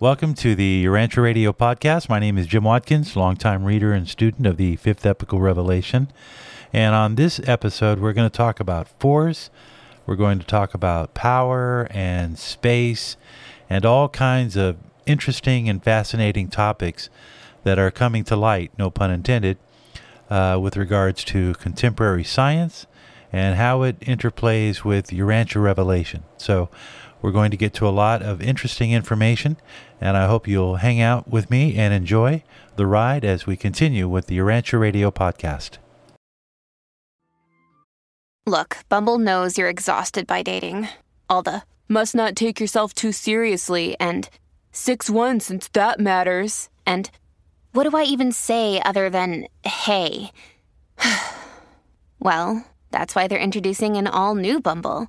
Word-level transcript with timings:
Welcome 0.00 0.34
to 0.34 0.54
the 0.54 0.84
Urantia 0.84 1.24
Radio 1.24 1.52
podcast. 1.52 2.08
My 2.08 2.20
name 2.20 2.38
is 2.38 2.46
Jim 2.46 2.62
Watkins, 2.62 3.16
longtime 3.16 3.64
reader 3.64 3.92
and 3.92 4.08
student 4.08 4.46
of 4.46 4.56
the 4.56 4.76
Fifth 4.76 5.04
Epochal 5.04 5.40
Revelation. 5.40 6.06
And 6.72 6.94
on 6.94 7.16
this 7.16 7.40
episode, 7.48 7.98
we're 7.98 8.12
going 8.12 8.30
to 8.30 8.36
talk 8.36 8.60
about 8.60 8.86
force, 9.00 9.50
we're 10.06 10.14
going 10.14 10.38
to 10.38 10.46
talk 10.46 10.72
about 10.72 11.14
power 11.14 11.88
and 11.90 12.38
space, 12.38 13.16
and 13.68 13.84
all 13.84 14.08
kinds 14.08 14.54
of 14.54 14.76
interesting 15.04 15.68
and 15.68 15.82
fascinating 15.82 16.46
topics 16.46 17.10
that 17.64 17.76
are 17.80 17.90
coming 17.90 18.22
to 18.22 18.36
light, 18.36 18.70
no 18.78 18.90
pun 18.90 19.10
intended, 19.10 19.58
uh, 20.30 20.60
with 20.62 20.76
regards 20.76 21.24
to 21.24 21.54
contemporary 21.54 22.22
science 22.22 22.86
and 23.32 23.56
how 23.56 23.82
it 23.82 23.98
interplays 23.98 24.84
with 24.84 25.08
Urantia 25.08 25.60
Revelation. 25.60 26.22
So, 26.36 26.68
we're 27.20 27.32
going 27.32 27.50
to 27.50 27.56
get 27.56 27.74
to 27.74 27.88
a 27.88 27.90
lot 27.90 28.22
of 28.22 28.40
interesting 28.40 28.92
information, 28.92 29.56
and 30.00 30.16
I 30.16 30.26
hope 30.26 30.46
you'll 30.46 30.76
hang 30.76 31.00
out 31.00 31.28
with 31.28 31.50
me 31.50 31.76
and 31.76 31.92
enjoy 31.92 32.42
the 32.76 32.86
ride 32.86 33.24
as 33.24 33.46
we 33.46 33.56
continue 33.56 34.08
with 34.08 34.26
the 34.26 34.38
Urantia 34.38 34.78
Radio 34.78 35.10
podcast. 35.10 35.78
Look, 38.46 38.78
Bumble 38.88 39.18
knows 39.18 39.58
you're 39.58 39.68
exhausted 39.68 40.26
by 40.26 40.42
dating. 40.42 40.88
All 41.28 41.42
the 41.42 41.62
must 41.88 42.14
not 42.14 42.34
take 42.34 42.60
yourself 42.60 42.94
too 42.94 43.12
seriously 43.12 43.96
and 44.00 44.28
6 44.72 45.10
1 45.10 45.40
since 45.40 45.68
that 45.68 46.00
matters. 46.00 46.70
And 46.86 47.10
what 47.72 47.84
do 47.84 47.96
I 47.96 48.04
even 48.04 48.32
say 48.32 48.80
other 48.82 49.10
than 49.10 49.48
hey? 49.64 50.30
well, 52.18 52.64
that's 52.90 53.14
why 53.14 53.26
they're 53.26 53.38
introducing 53.38 53.96
an 53.96 54.06
all 54.06 54.34
new 54.34 54.60
Bumble 54.60 55.08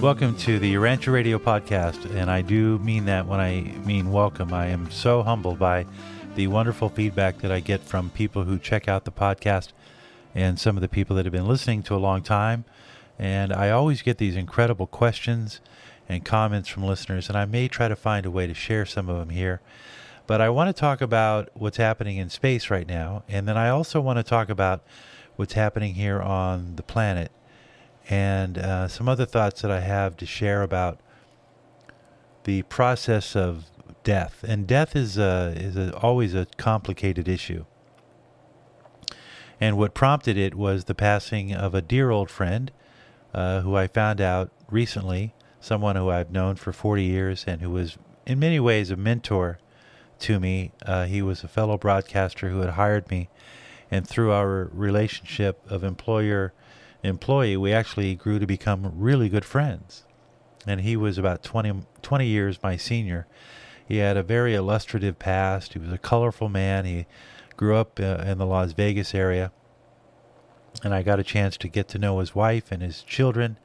Welcome 0.00 0.36
to 0.40 0.58
the 0.58 0.74
Urantia 0.74 1.10
Radio 1.10 1.38
podcast, 1.38 2.14
and 2.14 2.30
I 2.30 2.42
do 2.42 2.78
mean 2.80 3.06
that 3.06 3.26
when 3.26 3.40
I 3.40 3.62
mean 3.86 4.12
welcome. 4.12 4.52
I 4.52 4.66
am 4.66 4.90
so 4.90 5.22
humbled 5.22 5.58
by 5.58 5.86
the 6.34 6.48
wonderful 6.48 6.90
feedback 6.90 7.38
that 7.38 7.50
I 7.50 7.60
get 7.60 7.80
from 7.80 8.10
people 8.10 8.44
who 8.44 8.58
check 8.58 8.88
out 8.88 9.06
the 9.06 9.10
podcast 9.10 9.72
and 10.34 10.60
some 10.60 10.76
of 10.76 10.82
the 10.82 10.88
people 10.88 11.16
that 11.16 11.24
have 11.24 11.32
been 11.32 11.48
listening 11.48 11.82
to 11.84 11.94
a 11.94 11.96
long 11.96 12.22
time. 12.22 12.66
And 13.18 13.54
I 13.54 13.70
always 13.70 14.02
get 14.02 14.18
these 14.18 14.36
incredible 14.36 14.86
questions 14.86 15.62
and 16.10 16.26
comments 16.26 16.68
from 16.68 16.84
listeners, 16.84 17.30
and 17.30 17.38
I 17.38 17.46
may 17.46 17.66
try 17.66 17.88
to 17.88 17.96
find 17.96 18.26
a 18.26 18.30
way 18.30 18.46
to 18.46 18.54
share 18.54 18.84
some 18.84 19.08
of 19.08 19.16
them 19.16 19.30
here. 19.30 19.62
But 20.26 20.42
I 20.42 20.50
want 20.50 20.68
to 20.68 20.78
talk 20.78 21.00
about 21.00 21.48
what's 21.54 21.78
happening 21.78 22.18
in 22.18 22.28
space 22.28 22.68
right 22.68 22.86
now, 22.86 23.22
and 23.30 23.48
then 23.48 23.56
I 23.56 23.70
also 23.70 24.02
want 24.02 24.18
to 24.18 24.22
talk 24.22 24.50
about 24.50 24.82
what's 25.36 25.54
happening 25.54 25.94
here 25.94 26.20
on 26.20 26.76
the 26.76 26.82
planet 26.82 27.32
and 28.08 28.58
uh, 28.58 28.88
some 28.88 29.08
other 29.08 29.26
thoughts 29.26 29.62
that 29.62 29.70
I 29.70 29.80
have 29.80 30.16
to 30.18 30.26
share 30.26 30.62
about 30.62 31.00
the 32.44 32.62
process 32.62 33.34
of 33.34 33.66
death. 34.04 34.44
And 34.46 34.66
death 34.66 34.94
is 34.94 35.18
a, 35.18 35.52
is 35.56 35.76
a, 35.76 35.94
always 35.96 36.34
a 36.34 36.46
complicated 36.56 37.28
issue. 37.28 37.64
And 39.60 39.76
what 39.76 39.94
prompted 39.94 40.36
it 40.36 40.54
was 40.54 40.84
the 40.84 40.94
passing 40.94 41.52
of 41.52 41.74
a 41.74 41.82
dear 41.82 42.10
old 42.10 42.30
friend 42.30 42.70
uh, 43.34 43.62
who 43.62 43.74
I 43.74 43.88
found 43.88 44.20
out 44.20 44.50
recently, 44.70 45.34
someone 45.60 45.96
who 45.96 46.10
I've 46.10 46.30
known 46.30 46.56
for 46.56 46.72
40 46.72 47.02
years 47.02 47.44
and 47.46 47.60
who 47.60 47.70
was 47.70 47.98
in 48.26 48.38
many 48.38 48.60
ways 48.60 48.90
a 48.90 48.96
mentor 48.96 49.58
to 50.20 50.38
me. 50.38 50.72
Uh, 50.84 51.06
he 51.06 51.22
was 51.22 51.42
a 51.42 51.48
fellow 51.48 51.76
broadcaster 51.76 52.50
who 52.50 52.60
had 52.60 52.70
hired 52.70 53.10
me. 53.10 53.28
And 53.90 54.06
through 54.06 54.32
our 54.32 54.68
relationship 54.72 55.60
of 55.70 55.84
employer 55.84 56.52
employee, 57.06 57.56
we 57.56 57.72
actually 57.72 58.14
grew 58.14 58.38
to 58.38 58.46
become 58.46 58.92
really 58.94 59.28
good 59.28 59.44
friends. 59.44 60.04
And 60.66 60.80
he 60.80 60.96
was 60.96 61.18
about 61.18 61.42
20, 61.42 61.82
20 62.02 62.26
years 62.26 62.62
my 62.62 62.76
senior. 62.76 63.26
He 63.86 63.98
had 63.98 64.16
a 64.16 64.22
very 64.22 64.54
illustrative 64.54 65.18
past. 65.18 65.74
He 65.74 65.78
was 65.78 65.92
a 65.92 65.98
colorful 65.98 66.48
man. 66.48 66.84
He 66.84 67.06
grew 67.56 67.76
up 67.76 68.00
uh, 68.00 68.24
in 68.26 68.38
the 68.38 68.46
Las 68.46 68.72
Vegas 68.72 69.14
area. 69.14 69.52
And 70.82 70.92
I 70.92 71.02
got 71.02 71.20
a 71.20 71.24
chance 71.24 71.56
to 71.58 71.68
get 71.68 71.88
to 71.88 71.98
know 71.98 72.18
his 72.18 72.34
wife 72.34 72.70
and 72.70 72.82
his 72.82 73.02
children. 73.02 73.58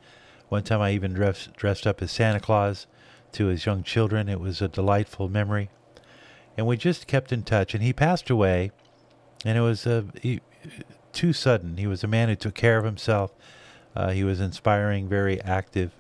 One 0.50 0.63
time 0.63 0.81
I 0.81 0.91
even 0.91 1.13
dressed, 1.13 1.53
dressed 1.53 1.88
up 1.88 2.01
as 2.01 2.12
Santa 2.12 2.40
Claus 2.40 2.88
to 3.34 3.47
his 3.47 3.66
young 3.66 3.84
children. 3.84 4.30
It 4.30 4.40
was 4.40 4.62
a 4.62 4.68
delightful 4.68 5.28
memory. 5.28 5.69
And 6.57 6.68
we 6.68 6.78
just 6.78 7.07
kept 7.07 7.31
in 7.31 7.44
touch. 7.44 7.74
And 7.74 7.84
he 7.84 7.94
passed 7.94 8.30
away. 8.30 8.72
And 9.44 9.57
it 9.57 9.62
was 9.62 9.88
a, 9.88 10.06
he, 10.22 10.41
too 11.14 11.34
sudden. 11.34 11.78
He 11.78 11.88
was 11.88 12.04
a 12.04 12.08
man 12.08 12.30
who 12.30 12.36
took 12.36 12.56
care 12.56 12.78
of 12.78 12.86
himself. 12.86 13.34
Uh, 13.96 14.12
he 14.12 14.24
was 14.24 14.40
inspiring, 14.40 15.08
very 15.08 15.42
active. 15.42 15.92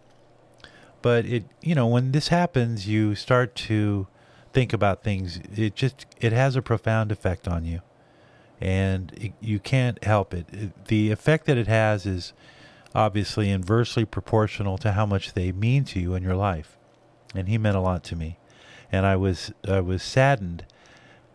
But 1.01 1.25
it, 1.25 1.45
you 1.61 1.75
know, 1.75 1.87
when 1.87 2.11
this 2.11 2.27
happens, 2.27 2.87
you 2.87 3.15
start 3.15 3.55
to 3.55 4.07
think 4.53 4.73
about 4.73 5.03
things. 5.03 5.39
It 5.55 5.75
just 5.75 6.05
it 6.19 6.31
has 6.31 6.55
a 6.55 6.61
profound 6.61 7.11
effect 7.11 7.47
on 7.47 7.65
you, 7.65 7.81
and 8.59 9.11
it, 9.13 9.33
you 9.39 9.59
can't 9.59 10.03
help 10.03 10.33
it. 10.33 10.45
it. 10.51 10.85
The 10.85 11.11
effect 11.11 11.45
that 11.47 11.57
it 11.57 11.67
has 11.67 12.05
is 12.05 12.33
obviously 12.93 13.49
inversely 13.49 14.05
proportional 14.05 14.77
to 14.77 14.91
how 14.91 15.05
much 15.05 15.33
they 15.33 15.51
mean 15.51 15.85
to 15.85 15.99
you 15.99 16.13
in 16.13 16.23
your 16.23 16.35
life. 16.35 16.77
And 17.33 17.47
he 17.47 17.57
meant 17.57 17.77
a 17.77 17.81
lot 17.81 18.03
to 18.05 18.15
me, 18.15 18.37
and 18.91 19.05
I 19.05 19.15
was 19.15 19.51
I 19.67 19.79
was 19.79 20.03
saddened 20.03 20.65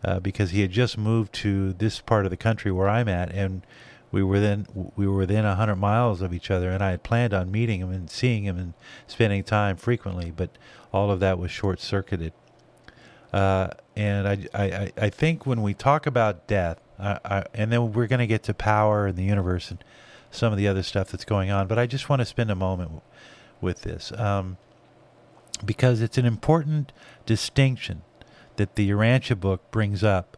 uh, 0.07 0.21
because 0.21 0.51
he 0.51 0.61
had 0.61 0.71
just 0.71 0.97
moved 0.97 1.33
to 1.33 1.73
this 1.73 1.99
part 1.99 2.23
of 2.23 2.31
the 2.31 2.37
country 2.37 2.71
where 2.71 2.87
I'm 2.87 3.09
at, 3.09 3.29
and 3.33 3.67
we 4.09 4.23
were 4.23 4.39
then 4.39 4.65
we 4.95 5.05
were 5.05 5.17
within 5.17 5.43
a 5.43 5.55
hundred 5.55 5.75
miles 5.75 6.21
of 6.21 6.33
each 6.33 6.49
other, 6.49 6.71
and 6.71 6.81
I 6.81 6.91
had 6.91 7.03
planned 7.03 7.33
on 7.33 7.51
meeting 7.51 7.81
him 7.81 7.91
and 7.91 8.09
seeing 8.09 8.45
him 8.45 8.57
and 8.57 8.73
spending 9.05 9.43
time 9.43 9.75
frequently, 9.75 10.31
but 10.31 10.51
all 10.93 11.11
of 11.11 11.19
that 11.19 11.37
was 11.37 11.51
short 11.51 11.81
circuited. 11.81 12.31
Uh, 13.33 13.67
and 13.97 14.29
I, 14.29 14.47
I, 14.53 14.91
I 14.97 15.09
think 15.09 15.45
when 15.45 15.61
we 15.61 15.73
talk 15.73 16.05
about 16.05 16.47
death, 16.47 16.79
I, 16.97 17.19
I, 17.25 17.43
and 17.53 17.69
then 17.69 17.91
we're 17.91 18.07
going 18.07 18.19
to 18.19 18.27
get 18.27 18.43
to 18.43 18.53
power 18.53 19.07
and 19.07 19.17
the 19.17 19.25
universe 19.25 19.69
and 19.71 19.83
some 20.31 20.53
of 20.53 20.57
the 20.57 20.69
other 20.69 20.83
stuff 20.83 21.11
that's 21.11 21.25
going 21.25 21.51
on, 21.51 21.67
but 21.67 21.77
I 21.77 21.85
just 21.85 22.07
want 22.07 22.21
to 22.21 22.25
spend 22.25 22.49
a 22.49 22.55
moment 22.55 23.03
with 23.59 23.81
this 23.81 24.13
um, 24.13 24.55
because 25.65 25.99
it's 25.99 26.17
an 26.17 26.25
important 26.25 26.93
distinction 27.25 28.03
that 28.57 28.75
the 28.75 28.89
Urantia 28.89 29.39
book 29.39 29.69
brings 29.71 30.03
up 30.03 30.37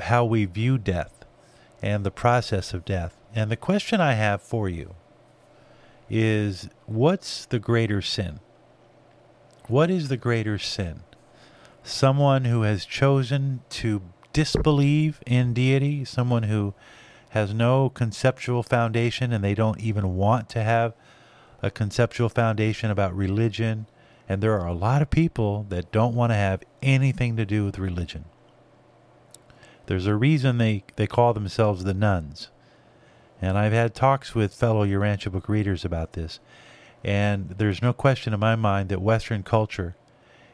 how 0.00 0.24
we 0.24 0.44
view 0.44 0.78
death 0.78 1.24
and 1.82 2.04
the 2.04 2.10
process 2.10 2.72
of 2.72 2.84
death. 2.84 3.16
And 3.34 3.50
the 3.50 3.56
question 3.56 4.00
I 4.00 4.14
have 4.14 4.40
for 4.40 4.68
you 4.68 4.94
is 6.08 6.68
what's 6.86 7.44
the 7.46 7.58
greater 7.58 8.00
sin? 8.00 8.40
What 9.66 9.90
is 9.90 10.08
the 10.08 10.16
greater 10.16 10.58
sin? 10.58 11.00
Someone 11.82 12.44
who 12.44 12.62
has 12.62 12.84
chosen 12.84 13.60
to 13.70 14.02
disbelieve 14.32 15.20
in 15.26 15.52
deity, 15.52 16.04
someone 16.04 16.44
who 16.44 16.74
has 17.30 17.52
no 17.52 17.90
conceptual 17.90 18.62
foundation 18.62 19.32
and 19.32 19.44
they 19.44 19.54
don't 19.54 19.80
even 19.80 20.16
want 20.16 20.48
to 20.50 20.62
have 20.62 20.94
a 21.62 21.70
conceptual 21.70 22.28
foundation 22.28 22.90
about 22.90 23.14
religion 23.14 23.86
and 24.28 24.42
there 24.42 24.58
are 24.60 24.66
a 24.66 24.74
lot 24.74 25.00
of 25.00 25.10
people 25.10 25.64
that 25.70 25.90
don't 25.90 26.14
want 26.14 26.30
to 26.30 26.36
have 26.36 26.62
anything 26.82 27.36
to 27.36 27.46
do 27.46 27.64
with 27.64 27.78
religion. 27.78 28.26
There's 29.86 30.06
a 30.06 30.14
reason 30.14 30.58
they, 30.58 30.84
they 30.96 31.06
call 31.06 31.32
themselves 31.32 31.84
the 31.84 31.94
nones. 31.94 32.50
And 33.40 33.56
I've 33.56 33.72
had 33.72 33.94
talks 33.94 34.34
with 34.34 34.52
fellow 34.52 34.84
Urantia 34.84 35.32
book 35.32 35.48
readers 35.48 35.84
about 35.84 36.12
this. 36.12 36.40
And 37.02 37.50
there's 37.50 37.80
no 37.80 37.94
question 37.94 38.34
in 38.34 38.40
my 38.40 38.54
mind 38.54 38.90
that 38.90 39.00
Western 39.00 39.42
culture 39.42 39.96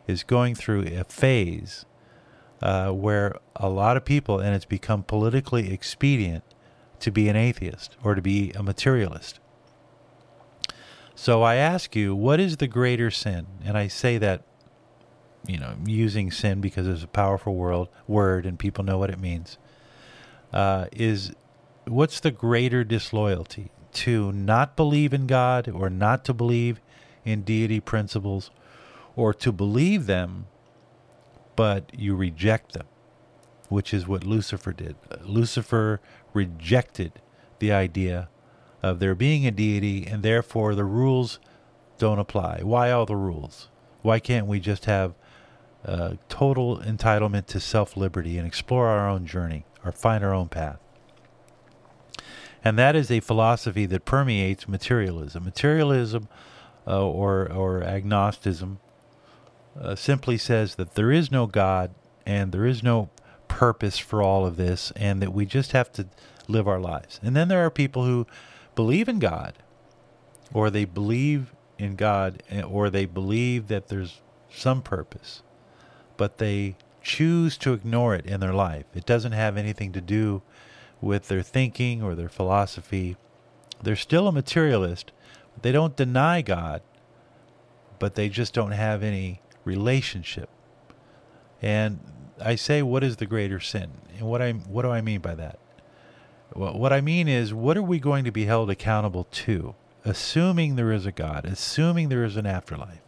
is 0.07 0.23
going 0.23 0.55
through 0.55 0.83
a 0.83 1.03
phase 1.03 1.85
uh, 2.63 2.91
where 2.91 3.37
a 3.57 3.69
lot 3.69 3.97
of 3.97 4.05
people, 4.05 4.39
and 4.39 4.55
it's 4.55 4.65
become 4.65 5.03
politically 5.03 5.73
expedient 5.73 6.45
to 7.01 7.11
be 7.11 7.29
an 7.29 7.37
atheist 7.37 7.97
or 8.05 8.15
to 8.15 8.23
be 8.23 8.53
a 8.53 8.63
materialist. 8.63 9.41
So 11.15 11.43
I 11.43 11.57
ask 11.57 11.95
you, 11.95 12.15
what 12.15 12.41
is 12.41 12.57
the 12.57 12.67
greater 12.67 13.11
sin? 13.11 13.47
And 13.65 13.79
I 13.79 13.89
say 13.89 14.19
that, 14.19 14.43
you 15.47 15.59
know, 15.59 15.75
using 15.87 16.31
sin 16.31 16.61
because 16.61 16.87
it's 16.87 17.05
a 17.05 17.09
powerful 17.09 17.55
world, 17.55 17.89
word 18.09 18.47
and 18.47 18.59
people 18.59 18.85
know 18.85 18.99
what 18.99 19.11
it 19.11 19.21
means. 19.21 19.59
Uh, 20.53 20.87
is 20.93 21.33
what's 21.87 22.21
the 22.21 22.31
greater 22.31 22.85
disloyalty 22.85 23.71
to 23.93 24.33
not 24.33 24.77
believe 24.77 25.15
in 25.15 25.27
God 25.27 25.69
or 25.69 25.89
not 25.89 26.25
to 26.25 26.35
believe 26.35 26.81
in 27.25 27.43
deity 27.43 27.81
principles 27.81 28.51
or 29.17 29.33
to 29.35 29.53
believe 29.53 30.07
them, 30.07 30.47
but 31.57 31.91
you 31.97 32.17
reject 32.17 32.73
them, 32.73 32.87
which 33.69 33.95
is 33.95 34.07
what 34.07 34.25
Lucifer 34.25 34.73
did. 34.73 34.97
Lucifer 35.23 36.01
rejected 36.33 37.21
the 37.61 37.73
idea 37.73 38.29
of 38.85 38.99
there 38.99 39.15
being 39.15 39.47
a 39.47 39.51
deity, 39.51 40.07
and 40.07 40.23
therefore 40.23 40.75
the 40.75 40.85
rules 40.85 41.39
don't 41.97 42.19
apply. 42.19 42.61
Why 42.63 42.91
all 42.91 43.07
the 43.07 43.17
rules? 43.17 43.69
Why 44.03 44.21
can't 44.21 44.47
we 44.47 44.61
just 44.61 44.85
have 44.85 45.15
uh, 45.87 46.15
total 46.29 46.79
entitlement 46.79 47.47
to 47.47 47.61
self 47.61 47.97
liberty 47.97 48.37
and 48.37 48.47
explore 48.47 48.89
our 48.89 49.09
own 49.09 49.25
journey 49.25 49.65
or 49.85 49.91
find 49.91 50.23
our 50.23 50.35
own 50.35 50.49
path? 50.49 50.79
And 52.63 52.79
that 52.79 52.95
is 52.95 53.11
a 53.11 53.21
philosophy 53.21 53.87
that 53.87 54.05
permeates 54.05 54.69
materialism. 54.69 55.45
Materialism 55.45 56.29
uh, 56.87 57.07
or, 57.07 57.51
or 57.51 57.83
agnosticism 57.83 58.81
uh, 59.81 59.95
simply 59.95 60.37
says 60.37 60.75
that 60.75 60.95
there 60.95 61.11
is 61.11 61.31
no 61.31 61.47
God 61.47 61.95
and 62.27 62.53
there 62.53 62.67
is 62.67 62.83
no 62.83 63.09
purpose 63.49 63.99
for 63.99 64.21
all 64.23 64.45
of 64.45 64.57
this, 64.57 64.93
and 64.97 65.23
that 65.23 65.33
we 65.33 65.47
just 65.47 65.73
have 65.73 65.93
to 65.93 66.07
live 66.49 66.67
our 66.67 66.81
lives. 66.81 67.21
And 67.23 67.37
then 67.37 67.49
there 67.49 67.65
are 67.65 67.71
people 67.71 68.05
who 68.05 68.27
believe 68.75 69.09
in 69.09 69.19
God, 69.19 69.55
or 70.53 70.71
they 70.71 70.85
believe 70.85 71.53
in 71.79 71.97
God, 71.97 72.43
eh, 72.51 72.63
or 72.63 72.91
they 72.91 73.07
believe 73.07 73.69
that 73.69 73.89
there's 73.89 74.21
some 74.51 74.83
purpose, 74.83 75.43
but 76.17 76.39
they 76.39 76.77
choose 77.03 77.57
to 77.59 77.73
ignore 77.73 78.15
it 78.15 78.27
in 78.27 78.41
their 78.41 78.55
life. 78.55 78.87
It 78.95 79.05
doesn't 79.05 79.33
have 79.33 79.57
anything 79.57 79.93
to 79.93 80.01
do 80.01 80.43
with 81.01 81.29
their 81.29 81.43
thinking 81.43 82.03
or 82.03 82.15
their 82.15 82.29
philosophy. 82.29 83.17
They're 83.83 83.97
still 83.97 84.29
a 84.29 84.33
materialist. 84.33 85.13
They 85.61 85.73
don't 85.73 85.97
deny 85.97 86.41
God, 86.43 86.83
but 87.99 88.15
they 88.15 88.29
just 88.29 88.55
don't 88.55 88.73
have 88.73 89.03
any 89.03 89.41
relationship. 89.65 90.49
And 91.61 92.01
I 92.41 92.55
say, 92.55 92.83
what 92.83 93.05
is 93.05 93.17
the 93.17 93.27
greater 93.27 93.61
sin? 93.61 93.91
And 94.19 94.29
what 94.29 94.43
I 94.43 94.53
what 94.53 94.83
do 94.83 94.91
I 94.91 95.01
mean 95.01 95.21
by 95.21 95.35
that? 95.35 95.59
Well, 96.55 96.79
what 96.79 96.93
I 96.93 97.01
mean 97.01 97.29
is, 97.29 97.55
what 97.55 97.77
are 97.77 97.83
we 97.83 97.99
going 97.99 98.25
to 98.25 98.31
be 98.31 98.45
held 98.45 98.71
accountable 98.71 99.25
to? 99.25 99.75
Assuming 100.05 100.77
there 100.77 100.93
is 100.93 101.07
a 101.07 101.13
God, 101.13 101.45
assuming 101.47 102.09
there 102.09 102.25
is 102.25 102.37
an 102.37 102.47
afterlife, 102.47 103.01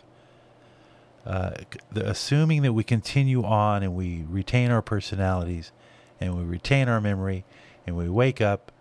uh, 1.27 1.51
the, 1.93 2.09
assuming 2.09 2.63
that 2.63 2.73
we 2.73 2.85
continue 2.85 3.45
on 3.45 3.83
and 3.83 3.95
we 3.95 4.25
retain 4.29 4.71
our 4.71 4.81
personalities 4.81 5.73
and 6.21 6.37
we 6.37 6.45
retain 6.45 6.89
our 6.89 7.01
memory 7.01 7.45
and 7.87 7.97
we 7.97 8.09
wake 8.09 8.41
up 8.41 8.73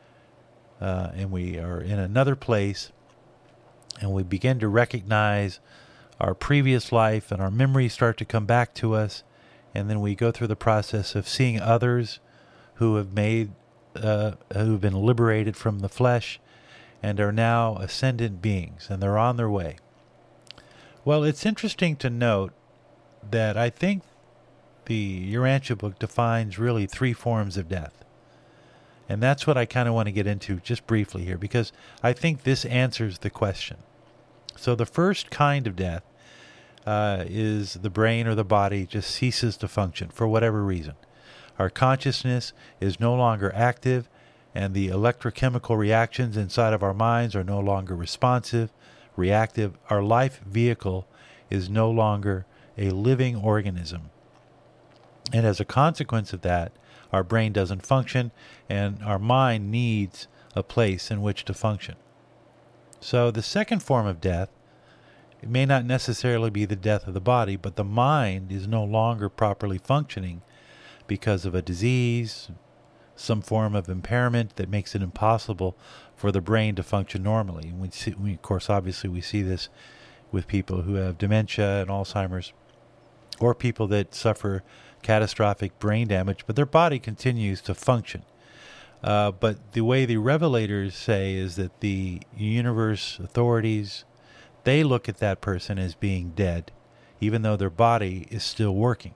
uh, 0.80 1.10
and 1.16 1.32
we 1.32 1.58
are 1.58 1.82
in 1.82 2.00
another 2.00 2.36
place 2.36 2.92
and 4.00 4.14
we 4.14 4.24
begin 4.24 4.60
to 4.60 4.68
recognize 4.68 5.60
our 6.20 6.34
previous 6.34 6.92
life 6.92 7.32
and 7.32 7.42
our 7.42 7.52
memories 7.52 7.94
start 7.94 8.18
to 8.18 8.26
come 8.26 8.46
back 8.46 8.74
to 8.74 8.94
us 8.94 9.24
and 9.74 9.90
then 9.90 10.00
we 10.00 10.16
go 10.16 10.32
through 10.32 10.48
the 10.48 10.56
process 10.56 11.16
of 11.16 11.28
seeing 11.28 11.60
others 11.60 12.20
who 12.76 12.96
have 12.96 13.14
made 13.14 13.52
uh, 13.96 14.32
who've 14.54 14.82
been 14.82 14.94
liberated 14.94 15.56
from 15.56 15.80
the 15.80 15.90
flesh 15.90 16.40
and 17.02 17.20
are 17.20 17.32
now 17.32 17.78
ascendant 17.78 18.42
beings 18.42 18.88
and 18.90 19.02
they're 19.02 19.18
on 19.18 19.38
their 19.38 19.50
way. 19.50 19.78
Well 21.04 21.24
it's 21.24 21.46
interesting 21.46 21.96
to 21.98 22.10
note 22.10 22.54
that 23.30 23.58
i 23.58 23.70
think 23.70 24.04
the 24.86 25.34
urantia 25.34 25.78
book 25.78 25.98
defines 25.98 26.60
really 26.60 26.86
three 26.86 27.14
forms 27.14 27.58
of 27.58 27.68
death. 27.68 28.04
And 29.08 29.22
that's 29.22 29.46
what 29.46 29.58
i 29.58 29.66
kind 29.66 29.88
of 29.88 29.94
want 29.94 30.08
to 30.08 30.12
get 30.12 30.28
into 30.28 30.56
just 30.58 30.88
briefly 30.88 31.24
here 31.26 31.38
because 31.38 31.72
i 32.02 32.14
think 32.14 32.44
this 32.44 32.66
answers 32.66 33.20
the 33.20 33.30
question. 33.30 33.78
So 34.56 34.74
the 34.74 34.86
first 34.86 35.30
kind 35.30 35.68
of 35.68 35.76
death 35.76 36.04
uh, 36.86 37.24
is 37.28 37.76
the 37.76 37.90
brain 37.90 38.28
or 38.28 38.36
the 38.36 38.44
body 38.44 38.86
just 38.86 39.12
ceases 39.12 39.58
to 39.58 39.68
function 39.68 40.10
for 40.10 40.28
whatever 40.28 40.64
reason. 40.64 40.96
Our 41.58 41.70
consciousness 41.70 42.54
is 42.80 43.00
no 43.00 43.16
longer 43.16 43.52
active, 43.56 44.10
and 44.54 44.74
the 44.74 44.90
electrochemical 44.90 45.78
reactions 45.78 46.38
inside 46.38 46.74
of 46.74 46.84
our 46.84 46.94
minds 46.94 47.36
are 47.36 47.44
no 47.44 47.60
longer 47.60 47.96
responsive, 47.96 48.72
reactive. 49.16 49.78
Our 49.90 50.04
life 50.04 50.42
vehicle 50.46 51.08
is 51.50 51.70
no 51.70 51.90
longer 51.90 52.46
a 52.78 52.90
living 52.90 53.36
organism. 53.36 54.10
And 55.34 55.46
as 55.46 55.60
a 55.60 55.66
consequence 55.66 56.34
of 56.34 56.42
that, 56.42 56.72
our 57.12 57.24
brain 57.24 57.54
doesn't 57.54 57.86
function, 57.86 58.32
and 58.70 59.02
our 59.04 59.20
mind 59.20 59.72
needs 59.72 60.28
a 60.56 60.64
place 60.64 61.10
in 61.10 61.22
which 61.22 61.46
to 61.46 61.54
function. 61.54 61.96
So, 63.00 63.32
the 63.32 63.44
second 63.44 63.84
form 63.84 64.08
of 64.08 64.22
death 64.22 64.50
it 65.42 65.50
may 65.50 65.66
not 65.66 65.86
necessarily 65.86 66.50
be 66.50 66.66
the 66.66 66.76
death 66.76 67.08
of 67.08 67.14
the 67.14 67.22
body, 67.22 67.56
but 67.56 67.76
the 67.76 67.84
mind 67.84 68.52
is 68.52 68.68
no 68.68 68.84
longer 68.84 69.30
properly 69.30 69.78
functioning 69.78 70.42
because 71.08 71.46
of 71.46 71.56
a 71.56 71.62
disease, 71.62 72.50
some 73.16 73.42
form 73.42 73.76
of 73.76 73.90
impairment 73.90 74.56
that 74.58 74.70
makes 74.70 74.96
it 74.96 75.02
impossible 75.02 75.78
for 76.16 76.32
the 76.32 76.42
brain 76.42 76.76
to 76.76 76.84
function 76.84 77.24
normally. 77.24 77.70
And 77.70 77.80
we 77.80 77.90
see, 77.90 78.14
we, 78.20 78.34
of 78.34 78.42
course, 78.42 78.70
obviously, 78.70 79.10
we 79.10 79.22
see 79.22 79.42
this 79.42 79.70
with 80.32 80.48
people 80.48 80.82
who 80.82 80.96
have 80.96 81.18
dementia 81.18 81.82
and 81.82 81.90
Alzheimer's, 81.90 82.54
or 83.40 83.56
people 83.56 83.88
that 83.88 84.14
suffer 84.14 84.64
catastrophic 85.02 85.78
brain 85.80 86.08
damage, 86.08 86.46
but 86.48 86.56
their 86.56 86.66
body 86.66 87.00
continues 87.00 87.62
to 87.62 87.74
function. 87.76 88.24
Uh, 89.04 89.32
but 89.32 89.74
the 89.74 89.82
way 89.82 90.06
the 90.06 90.16
revelators 90.16 90.94
say 90.94 91.36
is 91.36 91.58
that 91.58 91.80
the 91.82 92.22
universe 92.36 93.20
authorities, 93.20 94.04
they 94.64 94.84
look 94.84 95.08
at 95.08 95.18
that 95.18 95.42
person 95.42 95.78
as 95.78 95.94
being 95.94 96.32
dead, 96.32 96.72
even 97.22 97.44
though 97.44 97.56
their 97.56 97.70
body 97.70 98.28
is 98.32 98.44
still 98.44 98.74
working. 98.74 99.14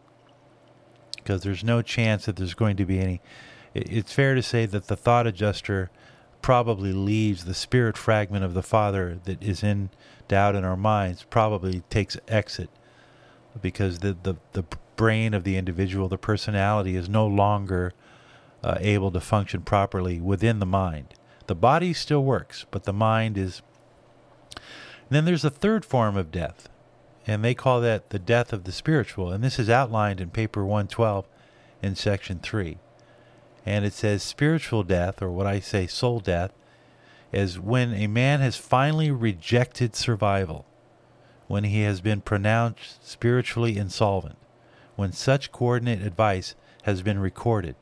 Because 1.30 1.44
there's 1.44 1.64
no 1.64 1.84
chance 1.84 2.26
that 2.26 2.38
there's 2.38 2.56
going 2.56 2.76
to 2.78 2.86
be 2.88 3.00
any. 3.00 3.22
It's 3.76 4.12
fair 4.12 4.34
to 4.34 4.42
say 4.42 4.66
that 4.66 4.88
the 4.88 4.96
thought 4.96 5.28
adjuster 5.28 5.92
probably 6.42 6.92
leaves 6.92 7.46
the 7.46 7.54
spirit 7.54 7.98
fragment 7.98 8.44
of 8.44 8.56
the 8.56 8.64
Father 8.64 9.20
that 9.26 9.44
is 9.44 9.62
in 9.62 9.92
doubt 10.28 10.56
in 10.56 10.64
our 10.64 10.76
minds, 10.76 11.28
probably 11.30 11.84
takes 11.92 12.18
exit 12.28 12.72
because 13.62 14.00
the, 14.00 14.18
the, 14.24 14.38
the 14.54 14.64
brain 14.96 15.36
of 15.36 15.44
the 15.44 15.56
individual, 15.56 16.08
the 16.08 16.18
personality, 16.18 16.96
is 16.96 17.08
no 17.08 17.28
longer 17.28 17.94
uh, 18.64 18.80
able 18.80 19.12
to 19.12 19.20
function 19.20 19.62
properly 19.62 20.20
within 20.20 20.58
the 20.58 20.66
mind. 20.66 21.14
The 21.46 21.54
body 21.54 21.94
still 21.94 22.24
works, 22.24 22.66
but 22.72 22.86
the 22.86 22.94
mind 22.94 23.38
is 23.38 23.62
and 24.56 25.16
then 25.16 25.26
there's 25.26 25.46
a 25.46 25.52
third 25.52 25.86
form 25.86 26.18
of 26.18 26.32
death, 26.32 26.70
and 27.30 27.46
they 27.46 27.54
call 27.54 27.80
that 27.82 28.10
the 28.10 28.18
death 28.18 28.52
of 28.52 28.64
the 28.64 28.72
spiritual. 28.72 29.32
And 29.32 29.44
this 29.44 29.60
is 29.60 29.70
outlined 29.70 30.20
in 30.20 30.32
paper 30.32 30.66
112 30.66 31.28
in 31.80 31.94
section 31.94 32.40
3. 32.40 32.80
And 33.68 33.86
it 33.86 33.94
says 33.94 34.24
spiritual 34.24 34.82
death, 34.82 35.22
or 35.22 35.30
what 35.30 35.46
I 35.46 35.60
say 35.60 35.86
soul 35.86 36.22
death, 36.22 36.52
is 37.32 37.60
when 37.60 37.94
a 37.94 38.08
man 38.08 38.40
has 38.40 38.56
finally 38.56 39.12
rejected 39.12 39.96
survival, 39.96 40.66
when 41.48 41.66
he 41.66 41.84
has 41.84 42.02
been 42.02 42.22
pronounced 42.22 43.08
spiritually 43.08 43.78
insolvent, 43.78 44.38
when 44.96 45.12
such 45.12 45.52
coordinate 45.52 46.02
advice 46.02 46.56
has 46.84 47.04
been 47.04 47.20
recorded. 47.20 47.76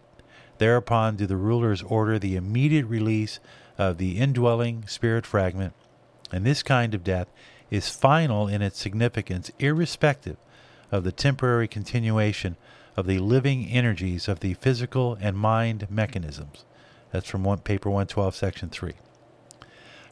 Thereupon 0.58 1.16
do 1.16 1.26
the 1.26 1.38
rulers 1.38 1.84
order 1.84 2.20
the 2.20 2.36
immediate 2.36 2.86
release 2.86 3.40
of 3.78 3.98
the 3.98 4.18
indwelling 4.18 4.86
spirit 4.88 5.26
fragment 5.26 5.74
and 6.32 6.46
this 6.46 6.64
kind 6.64 6.94
of 6.94 7.04
death 7.04 7.28
is 7.70 7.90
final 7.90 8.48
in 8.48 8.62
its 8.62 8.80
significance, 8.80 9.52
irrespective 9.60 10.38
of 10.92 11.04
the 11.04 11.12
temporary 11.12 11.68
continuation 11.68 12.56
of 12.96 13.08
the 13.08 13.20
living 13.20 13.68
energies 13.68 14.28
of 14.28 14.40
the 14.40 14.56
physical 14.56 15.18
and 15.20 15.38
mind 15.38 15.88
mechanisms. 15.90 16.66
That's 17.12 17.30
from 17.30 17.44
one, 17.44 17.60
paper 17.60 17.90
112, 17.90 18.36
section 18.36 18.70
3. 18.70 18.94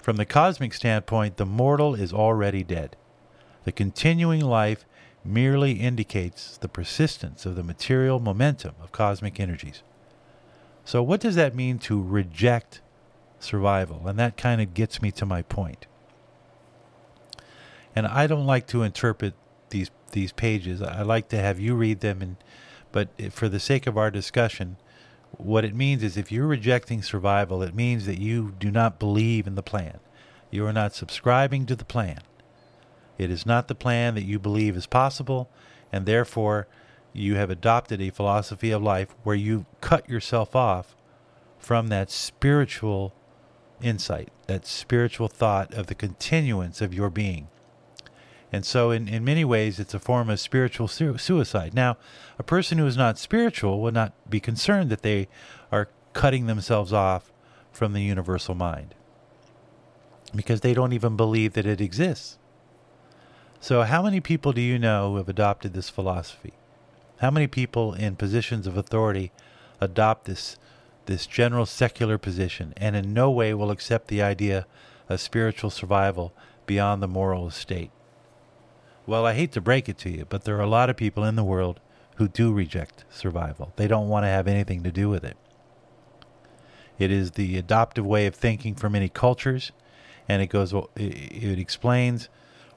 From 0.02 0.18
the 0.18 0.26
cosmic 0.26 0.74
standpoint, 0.74 1.38
the 1.38 1.46
mortal 1.46 1.96
is 1.96 2.14
already 2.14 2.64
dead. 2.64 2.96
The 3.64 3.72
continuing 3.72 4.42
life 4.42 4.86
merely 5.24 5.74
indicates 5.74 6.58
the 6.58 6.70
persistence 6.70 7.46
of 7.46 7.56
the 7.56 7.64
material 7.64 8.20
momentum 8.20 8.76
of 8.82 8.92
cosmic 8.92 9.40
energies. 9.40 9.82
So, 10.84 11.02
what 11.02 11.20
does 11.20 11.34
that 11.36 11.56
mean 11.56 11.80
to 11.80 12.00
reject 12.00 12.82
survival? 13.40 14.08
And 14.08 14.20
that 14.20 14.38
kind 14.38 14.62
of 14.62 14.76
gets 14.76 15.02
me 15.02 15.10
to 15.14 15.26
my 15.26 15.42
point. 15.42 15.88
And 17.96 18.06
I 18.08 18.28
don't 18.28 18.46
like 18.46 18.68
to 18.68 18.84
interpret 18.84 19.34
these 19.70 19.90
these 20.12 20.32
pages. 20.32 20.82
I 20.82 21.02
like 21.02 21.30
to 21.30 21.38
have 21.38 21.60
you 21.60 21.76
read 21.76 22.00
them 22.00 22.22
and 22.22 22.38
but 22.92 23.10
for 23.32 23.50
the 23.50 23.60
sake 23.60 23.88
of 23.88 23.98
our 23.98 24.10
discussion, 24.10 24.78
what 25.32 25.66
it 25.66 25.76
means 25.76 26.02
is 26.02 26.16
if 26.16 26.32
you're 26.32 26.48
rejecting 26.48 27.02
survival, 27.02 27.62
it 27.62 27.76
means 27.76 28.06
that 28.06 28.20
you 28.20 28.54
do 28.58 28.72
not 28.72 29.00
believe 29.00 29.48
in 29.48 29.56
the 29.56 29.62
plan. 29.62 30.00
You 30.50 30.66
are 30.66 30.72
not 30.72 30.94
subscribing 30.94 31.66
to 31.66 31.76
the 31.76 31.84
plan. 31.84 32.20
It 33.18 33.30
is 33.30 33.46
not 33.46 33.68
the 33.68 33.76
plan 33.76 34.16
that 34.16 34.24
you 34.24 34.40
believe 34.40 34.78
is 34.78 34.88
possible, 34.88 35.50
and 35.92 36.06
therefore 36.06 36.68
you 37.12 37.36
have 37.36 37.50
adopted 37.50 38.02
a 38.02 38.12
philosophy 38.12 38.72
of 38.72 38.82
life 38.82 39.10
where 39.24 39.36
you 39.36 39.66
cut 39.82 40.08
yourself 40.08 40.56
off 40.56 40.96
from 41.58 41.88
that 41.88 42.10
spiritual 42.10 43.14
insight, 43.82 44.30
that 44.48 44.66
spiritual 44.66 45.28
thought 45.28 45.74
of 45.74 45.88
the 45.88 45.96
continuance 45.96 46.80
of 46.80 46.94
your 46.94 47.10
being. 47.10 47.50
And 48.56 48.66
so, 48.66 48.90
in, 48.90 49.10
in 49.10 49.26
many 49.26 49.44
ways, 49.44 49.82
it's 49.82 49.94
a 49.94 50.00
form 50.00 50.30
of 50.30 50.40
spiritual 50.40 50.88
su- 50.88 51.18
suicide. 51.18 51.74
Now, 51.74 51.98
a 52.40 52.44
person 52.44 52.78
who 52.78 52.88
is 52.88 52.96
not 52.96 53.20
spiritual 53.20 53.82
will 53.82 53.92
not 53.92 54.14
be 54.30 54.40
concerned 54.40 54.90
that 54.92 55.02
they 55.02 55.28
are 55.74 55.90
cutting 56.14 56.48
themselves 56.48 56.94
off 56.94 57.34
from 57.74 57.92
the 57.92 58.02
universal 58.02 58.56
mind 58.56 58.96
because 60.34 60.62
they 60.62 60.74
don't 60.74 60.94
even 60.94 61.18
believe 61.18 61.52
that 61.52 61.66
it 61.66 61.82
exists. 61.82 62.38
So, 63.60 63.82
how 63.82 64.02
many 64.02 64.22
people 64.22 64.54
do 64.54 64.62
you 64.62 64.80
know 64.80 65.12
who 65.12 65.18
have 65.18 65.28
adopted 65.28 65.74
this 65.74 65.90
philosophy? 65.90 66.54
How 67.18 67.32
many 67.32 67.48
people 67.48 67.94
in 67.94 68.16
positions 68.16 68.68
of 68.68 68.78
authority 68.78 69.34
adopt 69.82 70.24
this 70.24 70.58
this 71.08 71.28
general 71.28 71.66
secular 71.66 72.18
position 72.18 72.74
and 72.78 72.96
in 72.96 73.14
no 73.14 73.30
way 73.30 73.54
will 73.54 73.70
accept 73.70 74.08
the 74.08 74.22
idea 74.22 74.66
of 75.10 75.20
spiritual 75.20 75.70
survival 75.70 76.32
beyond 76.66 77.04
the 77.04 77.08
moral 77.10 77.50
estate? 77.50 77.92
Well, 79.08 79.26
I 79.26 79.34
hate 79.34 79.52
to 79.54 79.62
break 79.62 79.88
it 79.88 79.98
to 80.00 80.10
you, 80.10 80.26
but 80.28 80.46
there 80.46 80.58
are 80.58 80.62
a 80.62 80.68
lot 80.68 80.90
of 80.90 80.98
people 80.98 81.24
in 81.24 81.36
the 81.36 81.44
world 81.44 81.80
who 82.16 82.28
do 82.28 82.52
reject 82.52 83.06
survival. 83.10 83.72
They 83.76 83.88
don't 83.88 84.10
want 84.10 84.24
to 84.24 84.30
have 84.30 84.48
anything 84.48 84.84
to 84.84 84.92
do 84.92 85.10
with 85.10 85.24
it. 85.24 85.38
It 86.98 87.12
is 87.12 87.32
the 87.32 87.58
adoptive 87.58 88.06
way 88.06 88.26
of 88.26 88.36
thinking 88.36 88.74
for 88.74 88.90
many 88.90 89.10
cultures, 89.10 89.72
and 90.28 90.42
it 90.42 90.48
goes. 90.48 90.74
It 90.96 91.60
explains 91.60 92.30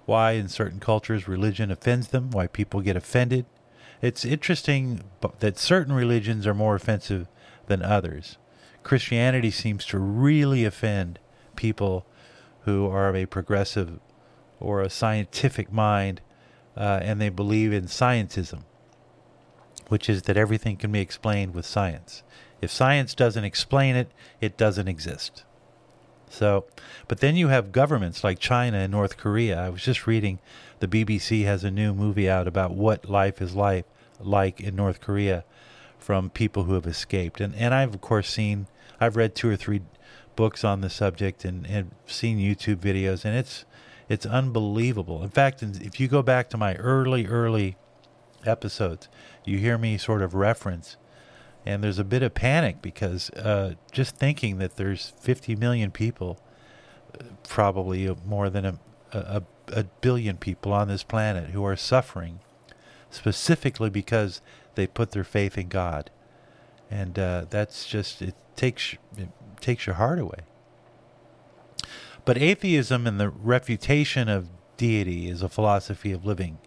why 0.07 0.33
in 0.33 0.49
certain 0.49 0.81
cultures 0.81 1.29
religion 1.29 1.71
offends 1.71 2.09
them, 2.09 2.31
why 2.31 2.47
people 2.47 2.81
get 2.81 2.97
offended. 2.97 3.47
It's 4.03 4.25
interesting 4.25 5.03
that 5.39 5.59
certain 5.59 5.95
religions 5.95 6.47
are 6.47 6.55
more 6.55 6.75
offensive 6.75 7.29
than 7.67 7.83
others. 7.83 8.39
Christianity 8.83 9.51
seems 9.51 9.85
to 9.87 9.99
really 9.99 10.65
offend 10.65 11.19
people 11.57 12.07
who 12.63 12.89
are 12.89 13.09
of 13.09 13.17
a 13.17 13.27
progressive 13.27 14.01
or 14.61 14.83
a 14.83 14.91
scientific 14.91 15.73
mind, 15.73 16.21
uh, 16.77 17.01
and 17.03 17.21
they 17.21 17.29
believe 17.29 17.73
in 17.73 17.85
scientism, 17.85 18.63
which 19.89 20.09
is 20.09 20.23
that 20.23 20.37
everything 20.37 20.77
can 20.77 20.93
be 20.93 21.01
explained 21.01 21.55
with 21.55 21.67
science. 21.67 22.23
If 22.61 22.71
science 22.71 23.15
doesn't 23.15 23.45
explain 23.45 23.97
it, 23.97 24.11
it 24.41 24.57
doesn't 24.57 24.89
exist. 24.89 25.45
So, 26.31 26.67
but 27.07 27.21
then 27.21 27.37
you 27.37 27.49
have 27.49 27.73
governments 27.73 28.23
like 28.23 28.39
China 28.39 28.79
and 28.79 28.93
North 28.93 29.17
Korea. 29.17 29.59
I 29.59 29.71
was 29.71 29.83
just 29.83 30.07
reading 30.07 30.41
the 30.81 30.89
BBC 30.89 31.45
has 31.45 31.65
a 31.65 31.71
new 31.71 31.95
movie 31.95 32.29
out 32.29 32.47
about 32.47 32.73
what 32.73 33.09
life 33.09 33.41
is 33.41 33.55
like 33.55 33.87
like 34.21 34.61
in 34.61 34.75
North 34.77 35.01
Korea 35.01 35.45
from 35.99 36.31
people 36.31 36.65
who 36.65 36.75
have 36.75 36.87
escaped. 36.87 37.41
And 37.41 37.55
and 37.55 37.75
I've 37.75 37.95
of 37.95 38.01
course 38.01 38.29
seen 38.29 38.67
I've 39.01 39.17
read 39.17 39.35
two 39.35 39.49
or 39.49 39.57
three 39.57 39.83
books 40.37 40.65
on 40.65 40.81
the 40.81 40.91
subject 40.91 41.45
and, 41.45 41.67
and 41.67 41.93
seen 42.07 42.39
YouTube 42.39 42.77
videos 42.77 43.25
and 43.25 43.37
it's 43.37 43.65
it's 44.09 44.27
unbelievable. 44.27 45.23
In 45.23 45.31
fact, 45.31 45.63
if 45.63 46.01
you 46.01 46.09
go 46.09 46.23
back 46.23 46.49
to 46.51 46.57
my 46.57 46.75
early 46.77 47.27
early 47.27 47.77
episodes, 48.45 49.09
you 49.45 49.59
hear 49.59 49.79
me 49.79 49.99
sort 49.99 50.23
of 50.23 50.35
reference 50.35 50.97
and 51.69 51.85
there's 51.85 51.99
a 51.99 52.05
bit 52.05 52.23
of 52.23 52.33
panic 52.33 52.81
because 52.81 53.29
uh, 53.31 53.75
just 53.93 54.17
thinking 54.17 54.57
that 54.57 54.77
there's 54.77 55.13
50 55.21 55.55
million 55.57 55.91
people, 55.91 56.41
probably 57.47 58.15
more 58.25 58.49
than 58.49 58.65
a, 58.65 58.79
a, 59.13 59.43
a 59.69 59.85
billion 60.01 60.39
people 60.39 60.73
on 60.73 60.89
this 60.89 61.03
planet 61.03 61.51
who 61.51 61.63
are 61.67 61.77
suffering, 61.77 62.41
specifically 63.11 63.91
because 63.91 64.41
they 64.77 64.87
put 64.87 65.11
their 65.11 65.25
faith 65.25 65.59
in 65.59 65.69
God, 65.69 66.11
and 66.91 67.19
uh, 67.19 67.45
that's 67.51 67.87
just 67.87 68.23
it 68.23 68.35
takes 68.57 68.95
it 69.19 69.29
takes 69.61 69.87
your 69.87 69.97
heart 69.97 70.19
away. 70.19 70.48
But 72.29 72.37
atheism 72.37 73.07
and 73.07 73.19
the 73.19 73.31
refutation 73.31 74.29
of 74.29 74.51
deity 74.77 75.31
is 75.31 75.41
a 75.41 75.49
philosophy 75.49 76.13
of 76.13 76.27
living. 76.27 76.59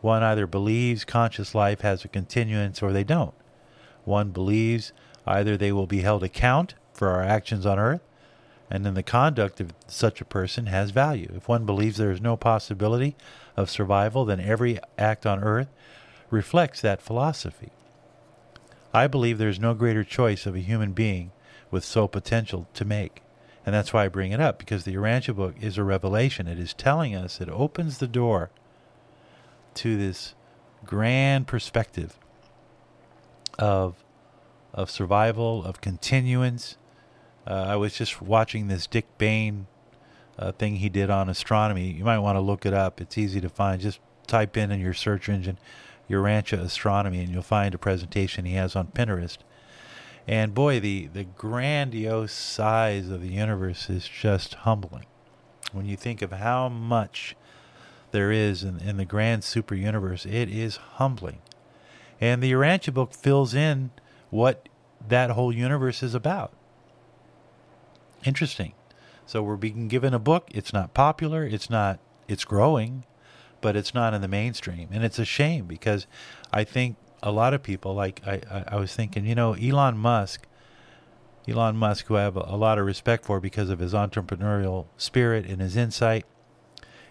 One 0.00 0.22
either 0.22 0.46
believes 0.46 1.04
conscious 1.04 1.54
life 1.54 1.82
has 1.82 2.06
a 2.06 2.08
continuance 2.08 2.82
or 2.82 2.90
they 2.90 3.04
don't. 3.04 3.34
One 4.06 4.30
believes 4.30 4.94
either 5.26 5.58
they 5.58 5.72
will 5.72 5.86
be 5.86 6.00
held 6.00 6.24
account 6.24 6.72
for 6.94 7.10
our 7.10 7.22
actions 7.22 7.66
on 7.66 7.78
earth, 7.78 8.00
and 8.70 8.86
then 8.86 8.94
the 8.94 9.02
conduct 9.02 9.60
of 9.60 9.74
such 9.86 10.22
a 10.22 10.24
person 10.24 10.68
has 10.68 10.90
value. 10.90 11.30
If 11.36 11.48
one 11.48 11.66
believes 11.66 11.98
there 11.98 12.10
is 12.10 12.22
no 12.22 12.38
possibility 12.38 13.14
of 13.58 13.68
survival, 13.68 14.24
then 14.24 14.40
every 14.40 14.78
act 14.96 15.26
on 15.26 15.44
earth 15.44 15.68
reflects 16.30 16.80
that 16.80 17.02
philosophy. 17.02 17.72
I 18.94 19.08
believe 19.08 19.36
there 19.36 19.50
is 19.50 19.60
no 19.60 19.74
greater 19.74 20.02
choice 20.02 20.46
of 20.46 20.54
a 20.54 20.60
human 20.60 20.94
being 20.94 21.30
with 21.70 21.84
soul 21.84 22.08
potential 22.08 22.68
to 22.72 22.86
make. 22.86 23.20
And 23.66 23.74
that's 23.74 23.92
why 23.92 24.04
I 24.04 24.08
bring 24.08 24.32
it 24.32 24.40
up, 24.40 24.58
because 24.58 24.84
the 24.84 24.94
Urantia 24.94 25.34
book 25.34 25.54
is 25.60 25.78
a 25.78 25.84
revelation. 25.84 26.46
It 26.46 26.58
is 26.58 26.74
telling 26.74 27.14
us, 27.14 27.40
it 27.40 27.48
opens 27.48 27.98
the 27.98 28.06
door 28.06 28.50
to 29.74 29.96
this 29.96 30.34
grand 30.84 31.46
perspective 31.46 32.18
of 33.58 33.96
of 34.74 34.90
survival, 34.90 35.64
of 35.64 35.80
continuance. 35.80 36.76
Uh, 37.46 37.52
I 37.68 37.76
was 37.76 37.94
just 37.94 38.20
watching 38.20 38.66
this 38.66 38.88
Dick 38.88 39.06
Bain 39.18 39.66
uh, 40.36 40.50
thing 40.50 40.76
he 40.76 40.88
did 40.88 41.10
on 41.10 41.28
astronomy. 41.28 41.92
You 41.92 42.04
might 42.04 42.18
want 42.18 42.36
to 42.36 42.40
look 42.40 42.66
it 42.66 42.74
up. 42.74 43.00
It's 43.00 43.16
easy 43.16 43.40
to 43.40 43.48
find. 43.48 43.80
Just 43.80 44.00
type 44.26 44.56
in 44.56 44.72
in 44.72 44.80
your 44.80 44.94
search 44.94 45.28
engine 45.28 45.58
Urantia 46.10 46.58
astronomy, 46.58 47.20
and 47.20 47.30
you'll 47.30 47.42
find 47.42 47.74
a 47.74 47.78
presentation 47.78 48.44
he 48.44 48.54
has 48.54 48.74
on 48.74 48.88
Pinterest. 48.88 49.38
And 50.26 50.54
boy, 50.54 50.80
the 50.80 51.08
the 51.08 51.24
grandiose 51.24 52.32
size 52.32 53.10
of 53.10 53.20
the 53.20 53.28
universe 53.28 53.90
is 53.90 54.08
just 54.08 54.54
humbling. 54.54 55.06
When 55.72 55.86
you 55.86 55.96
think 55.96 56.22
of 56.22 56.32
how 56.32 56.68
much 56.68 57.36
there 58.12 58.30
is 58.30 58.62
in, 58.62 58.80
in 58.80 58.96
the 58.96 59.04
grand 59.04 59.44
super 59.44 59.74
universe, 59.74 60.24
it 60.24 60.48
is 60.48 60.76
humbling. 60.76 61.42
And 62.20 62.42
the 62.42 62.52
Urantia 62.52 62.94
book 62.94 63.12
fills 63.12 63.54
in 63.54 63.90
what 64.30 64.68
that 65.06 65.30
whole 65.30 65.52
universe 65.52 66.02
is 66.02 66.14
about. 66.14 66.52
Interesting. 68.24 68.72
So 69.26 69.42
we're 69.42 69.56
being 69.56 69.88
given 69.88 70.14
a 70.14 70.18
book. 70.18 70.48
It's 70.54 70.72
not 70.72 70.94
popular. 70.94 71.44
It's 71.44 71.68
not. 71.68 71.98
It's 72.28 72.44
growing, 72.44 73.04
but 73.60 73.76
it's 73.76 73.92
not 73.92 74.14
in 74.14 74.22
the 74.22 74.28
mainstream, 74.28 74.88
and 74.92 75.04
it's 75.04 75.18
a 75.18 75.24
shame 75.26 75.66
because 75.66 76.06
I 76.52 76.64
think 76.64 76.96
a 77.24 77.32
lot 77.32 77.54
of 77.54 77.62
people, 77.62 77.94
like 77.94 78.20
I, 78.26 78.40
I, 78.50 78.64
I 78.68 78.76
was 78.76 78.94
thinking, 78.94 79.24
you 79.24 79.34
know, 79.34 79.54
Elon 79.54 79.96
Musk, 79.96 80.46
Elon 81.48 81.76
Musk, 81.76 82.06
who 82.06 82.16
I 82.16 82.22
have 82.22 82.36
a, 82.36 82.44
a 82.46 82.56
lot 82.56 82.78
of 82.78 82.84
respect 82.84 83.24
for 83.24 83.40
because 83.40 83.70
of 83.70 83.78
his 83.78 83.94
entrepreneurial 83.94 84.86
spirit 84.98 85.46
and 85.46 85.60
his 85.60 85.76
insight, 85.76 86.26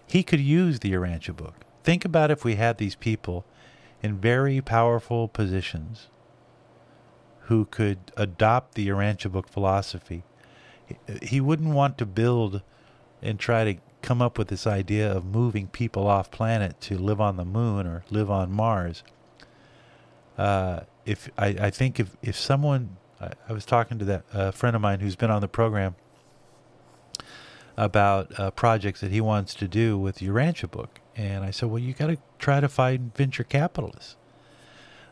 he 0.06 0.22
could 0.22 0.40
use 0.40 0.80
the 0.80 0.92
Urantia 0.92 1.36
book. 1.36 1.56
Think 1.82 2.04
about 2.04 2.30
if 2.30 2.44
we 2.44 2.54
had 2.54 2.78
these 2.78 2.94
people 2.94 3.44
in 4.02 4.18
very 4.18 4.60
powerful 4.60 5.28
positions 5.28 6.08
who 7.46 7.64
could 7.66 7.98
adopt 8.16 8.74
the 8.74 8.88
Urantia 8.88 9.30
book 9.30 9.48
philosophy. 9.48 10.22
He 11.22 11.40
wouldn't 11.40 11.74
want 11.74 11.98
to 11.98 12.06
build 12.06 12.62
and 13.20 13.38
try 13.38 13.64
to 13.64 13.80
come 14.02 14.22
up 14.22 14.38
with 14.38 14.48
this 14.48 14.66
idea 14.66 15.10
of 15.10 15.24
moving 15.24 15.66
people 15.66 16.06
off 16.06 16.30
planet 16.30 16.80
to 16.82 16.96
live 16.98 17.20
on 17.20 17.36
the 17.36 17.44
moon 17.44 17.86
or 17.86 18.04
live 18.10 18.30
on 18.30 18.52
Mars. 18.52 19.02
Uh, 20.36 20.80
if 21.04 21.30
I, 21.38 21.46
I 21.46 21.70
think 21.70 22.00
if, 22.00 22.16
if 22.22 22.36
someone 22.36 22.96
I, 23.20 23.32
I 23.48 23.52
was 23.52 23.64
talking 23.64 23.98
to 23.98 24.04
that 24.06 24.24
uh, 24.32 24.50
friend 24.50 24.74
of 24.74 24.82
mine 24.82 25.00
who's 25.00 25.16
been 25.16 25.30
on 25.30 25.40
the 25.40 25.48
program 25.48 25.94
about 27.76 28.38
uh, 28.38 28.50
projects 28.52 29.00
that 29.00 29.10
he 29.10 29.20
wants 29.20 29.54
to 29.54 29.66
do 29.66 29.98
with 29.98 30.16
the 30.16 30.28
Urantia 30.28 30.70
book, 30.70 31.00
and 31.16 31.44
I 31.44 31.50
said, 31.50 31.70
well, 31.70 31.78
you 31.78 31.92
got 31.92 32.08
to 32.08 32.18
try 32.38 32.60
to 32.60 32.68
find 32.68 33.14
venture 33.16 33.44
capitalists, 33.44 34.16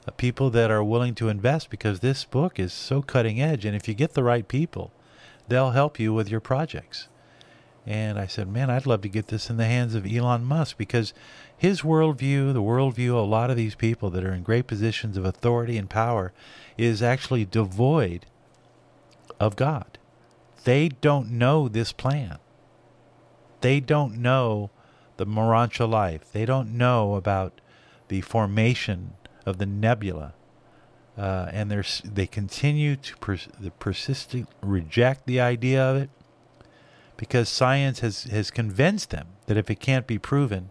uh, 0.07 0.11
people 0.13 0.51
that 0.51 0.71
are 0.71 0.83
willing 0.83 1.15
to 1.17 1.29
invest 1.29 1.71
because 1.71 2.01
this 2.01 2.25
book 2.25 2.59
is 2.59 2.73
so 2.73 3.03
cutting 3.03 3.41
edge. 3.41 3.65
And 3.65 3.77
if 3.77 3.89
you 3.89 3.95
get 3.95 4.15
the 4.15 4.25
right 4.25 4.47
people, 4.47 4.93
they'll 5.49 5.71
help 5.71 5.99
you 5.99 6.13
with 6.13 6.29
your 6.29 6.41
projects. 6.41 7.09
And 7.87 8.19
I 8.19 8.27
said, 8.27 8.49
man, 8.49 8.71
I'd 8.71 8.87
love 8.87 9.01
to 9.03 9.09
get 9.09 9.27
this 9.27 9.51
in 9.51 9.57
the 9.57 9.65
hands 9.65 9.95
of 9.95 10.07
Elon 10.07 10.45
Musk 10.45 10.77
because 10.77 11.13
his 11.57 11.83
worldview, 11.83 12.53
the 12.53 12.63
worldview 12.63 13.11
of 13.11 13.17
a 13.17 13.23
lot 13.23 13.51
of 13.51 13.57
these 13.57 13.75
people 13.75 14.09
that 14.11 14.25
are 14.25 14.33
in 14.33 14.45
great 14.45 14.69
positions 14.69 15.17
of 15.17 15.25
authority 15.25 15.77
and 15.77 15.91
power, 15.91 16.33
is 16.79 17.03
actually 17.03 17.45
devoid 17.45 18.27
of 19.41 19.57
God. 19.57 19.99
They 20.65 20.89
don't 20.89 21.31
know 21.31 21.69
this 21.69 21.93
plan. 21.93 22.39
They 23.63 23.81
don't 23.81 24.17
know 24.19 24.71
the 25.17 25.27
Morontia 25.27 25.89
life. 25.89 26.31
They 26.33 26.45
don't 26.45 26.77
know 26.77 27.15
about 27.17 27.61
the 28.09 28.21
formation 28.21 29.15
of 29.45 29.59
the 29.59 29.67
nebula. 29.67 30.35
Uh, 31.19 31.49
and 31.53 31.71
they 32.05 32.27
continue 32.27 32.97
to 32.97 33.17
pers- 33.17 33.49
persistently 33.79 34.47
reject 34.63 35.27
the 35.27 35.41
idea 35.41 35.83
of 35.83 35.97
it 35.97 36.11
because 37.23 37.49
science 37.49 38.01
has, 38.01 38.25
has 38.25 38.51
convinced 38.51 39.11
them 39.11 39.29
that 39.47 39.57
if 39.57 39.71
it 39.71 39.79
can't 39.79 40.09
be 40.09 40.19
proven, 40.19 40.71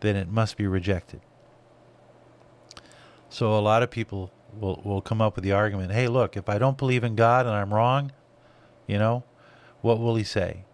then 0.00 0.16
it 0.16 0.28
must 0.28 0.58
be 0.58 0.66
rejected. 0.66 1.22
So 3.30 3.58
a 3.58 3.60
lot 3.60 3.82
of 3.82 3.90
people 3.90 4.30
will, 4.60 4.82
will 4.84 5.00
come 5.00 5.22
up 5.22 5.34
with 5.34 5.44
the 5.44 5.52
argument 5.52 5.92
hey, 5.92 6.08
look, 6.08 6.36
if 6.36 6.46
I 6.46 6.58
don't 6.58 6.76
believe 6.76 7.02
in 7.02 7.16
God 7.16 7.46
and 7.46 7.54
I'm 7.54 7.72
wrong, 7.72 8.12
you 8.86 8.98
know, 8.98 9.24
what 9.80 9.98
will 9.98 10.14
he 10.14 10.24
say? 10.24 10.66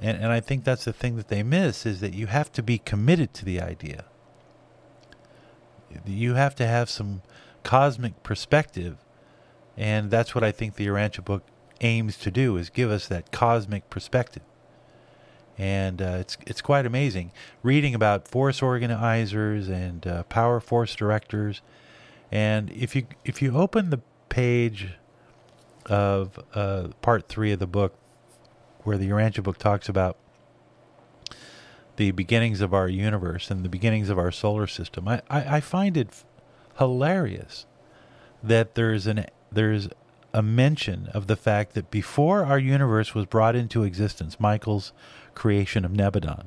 And, 0.00 0.16
and 0.18 0.30
I 0.30 0.38
think 0.38 0.62
that's 0.62 0.84
the 0.84 0.92
thing 0.92 1.16
that 1.16 1.26
they 1.26 1.42
miss 1.42 1.84
is 1.84 1.98
that 1.98 2.14
you 2.14 2.28
have 2.28 2.52
to 2.52 2.62
be 2.62 2.78
committed 2.78 3.34
to 3.34 3.44
the 3.44 3.60
idea. 3.60 4.04
You 6.06 6.34
have 6.34 6.54
to 6.54 6.66
have 6.68 6.88
some 6.88 7.22
cosmic 7.64 8.22
perspective. 8.22 8.96
And 9.76 10.12
that's 10.12 10.36
what 10.36 10.44
I 10.44 10.52
think 10.52 10.76
the 10.76 10.86
Urantia 10.86 11.24
book 11.24 11.42
aims 11.84 12.16
to 12.16 12.30
do 12.30 12.56
is 12.56 12.70
give 12.70 12.90
us 12.90 13.06
that 13.08 13.30
cosmic 13.30 13.88
perspective. 13.90 14.42
And 15.56 16.02
uh, 16.02 16.16
it's 16.18 16.36
it's 16.46 16.60
quite 16.60 16.84
amazing 16.84 17.30
reading 17.62 17.94
about 17.94 18.26
force 18.26 18.60
organizers 18.60 19.68
and 19.68 20.04
uh, 20.04 20.24
power 20.24 20.58
force 20.58 20.96
directors. 20.96 21.62
And 22.32 22.70
if 22.72 22.96
you 22.96 23.06
if 23.24 23.40
you 23.40 23.56
open 23.56 23.90
the 23.90 24.00
page 24.28 24.94
of 25.86 26.40
uh, 26.54 26.88
part 27.02 27.28
three 27.28 27.52
of 27.52 27.60
the 27.60 27.68
book, 27.68 27.94
where 28.82 28.98
the 28.98 29.08
Urantia 29.08 29.44
book 29.44 29.58
talks 29.58 29.88
about 29.88 30.16
the 31.96 32.10
beginnings 32.10 32.60
of 32.60 32.74
our 32.74 32.88
universe 32.88 33.48
and 33.48 33.64
the 33.64 33.68
beginnings 33.68 34.08
of 34.10 34.18
our 34.18 34.32
solar 34.32 34.66
system, 34.66 35.06
I, 35.06 35.22
I, 35.30 35.56
I 35.56 35.60
find 35.60 35.96
it 35.96 36.24
hilarious 36.78 37.66
that 38.42 38.74
there's 38.74 39.06
an 39.06 39.26
there's 39.52 39.88
a 40.34 40.42
mention 40.42 41.08
of 41.14 41.28
the 41.28 41.36
fact 41.36 41.74
that 41.74 41.92
before 41.92 42.44
our 42.44 42.58
universe 42.58 43.14
was 43.14 43.24
brought 43.24 43.54
into 43.54 43.84
existence, 43.84 44.40
Michael's 44.40 44.92
creation 45.34 45.84
of 45.84 45.92
Nebadon, 45.92 46.46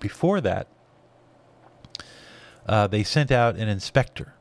before 0.00 0.40
that, 0.40 0.66
uh, 2.66 2.88
they 2.88 3.04
sent 3.04 3.30
out 3.30 3.54
an 3.54 3.68
inspector, 3.68 4.34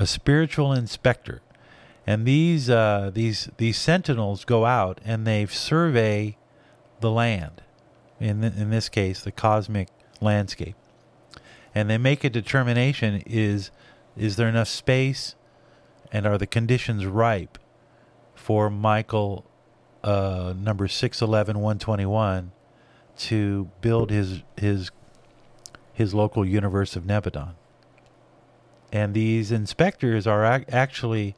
a 0.00 0.06
spiritual 0.06 0.72
inspector, 0.72 1.42
and 2.06 2.26
these 2.26 2.68
uh, 2.68 3.12
these 3.14 3.48
these 3.56 3.78
sentinels 3.78 4.44
go 4.44 4.64
out 4.64 5.00
and 5.04 5.24
they 5.24 5.46
survey 5.46 6.36
the 7.00 7.10
land, 7.10 7.62
in 8.18 8.40
th- 8.40 8.54
in 8.54 8.70
this 8.70 8.88
case, 8.88 9.20
the 9.20 9.30
cosmic 9.30 9.88
landscape, 10.20 10.76
and 11.72 11.88
they 11.88 11.98
make 11.98 12.24
a 12.24 12.30
determination: 12.30 13.22
is 13.26 13.70
is 14.16 14.34
there 14.34 14.48
enough 14.48 14.68
space, 14.68 15.36
and 16.12 16.26
are 16.26 16.38
the 16.38 16.46
conditions 16.46 17.06
ripe 17.06 17.58
for 18.34 18.68
Michael, 18.70 19.44
uh, 20.04 20.52
number 20.56 20.86
six 20.86 21.22
eleven 21.22 21.58
one 21.58 21.78
twenty 21.78 22.06
one, 22.06 22.52
to 23.16 23.70
build 23.80 24.10
his 24.10 24.42
his 24.56 24.90
his 25.92 26.14
local 26.14 26.44
universe 26.46 26.94
of 26.96 27.04
Nebadon. 27.04 27.54
And 28.92 29.14
these 29.14 29.50
inspectors 29.50 30.26
are 30.26 30.44
ac- 30.44 30.66
actually 30.68 31.34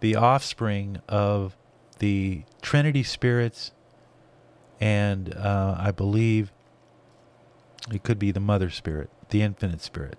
the 0.00 0.14
offspring 0.16 1.00
of 1.08 1.56
the 1.98 2.42
Trinity 2.60 3.02
spirits, 3.02 3.72
and 4.80 5.34
uh, 5.34 5.76
I 5.78 5.90
believe 5.90 6.52
it 7.92 8.02
could 8.02 8.18
be 8.18 8.30
the 8.30 8.40
Mother 8.40 8.68
Spirit, 8.68 9.08
the 9.30 9.42
Infinite 9.42 9.80
Spirit. 9.80 10.18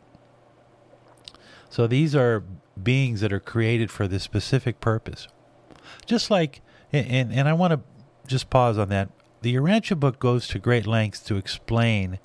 So 1.69 1.85
these 1.87 2.15
are 2.15 2.43
beings 2.81 3.21
that 3.21 3.33
are 3.33 3.39
created 3.39 3.91
for 3.91 4.07
this 4.07 4.23
specific 4.23 4.79
purpose. 4.79 5.27
Just 6.05 6.31
like, 6.31 6.61
and, 6.91 7.31
and 7.31 7.47
I 7.47 7.53
want 7.53 7.73
to 7.73 7.79
just 8.27 8.49
pause 8.49 8.77
on 8.77 8.89
that. 8.89 9.09
The 9.41 9.55
Urantia 9.55 9.99
book 9.99 10.19
goes 10.19 10.47
to 10.47 10.59
great 10.59 10.87
lengths 10.87 11.19
to 11.21 11.35
explain 11.35 12.19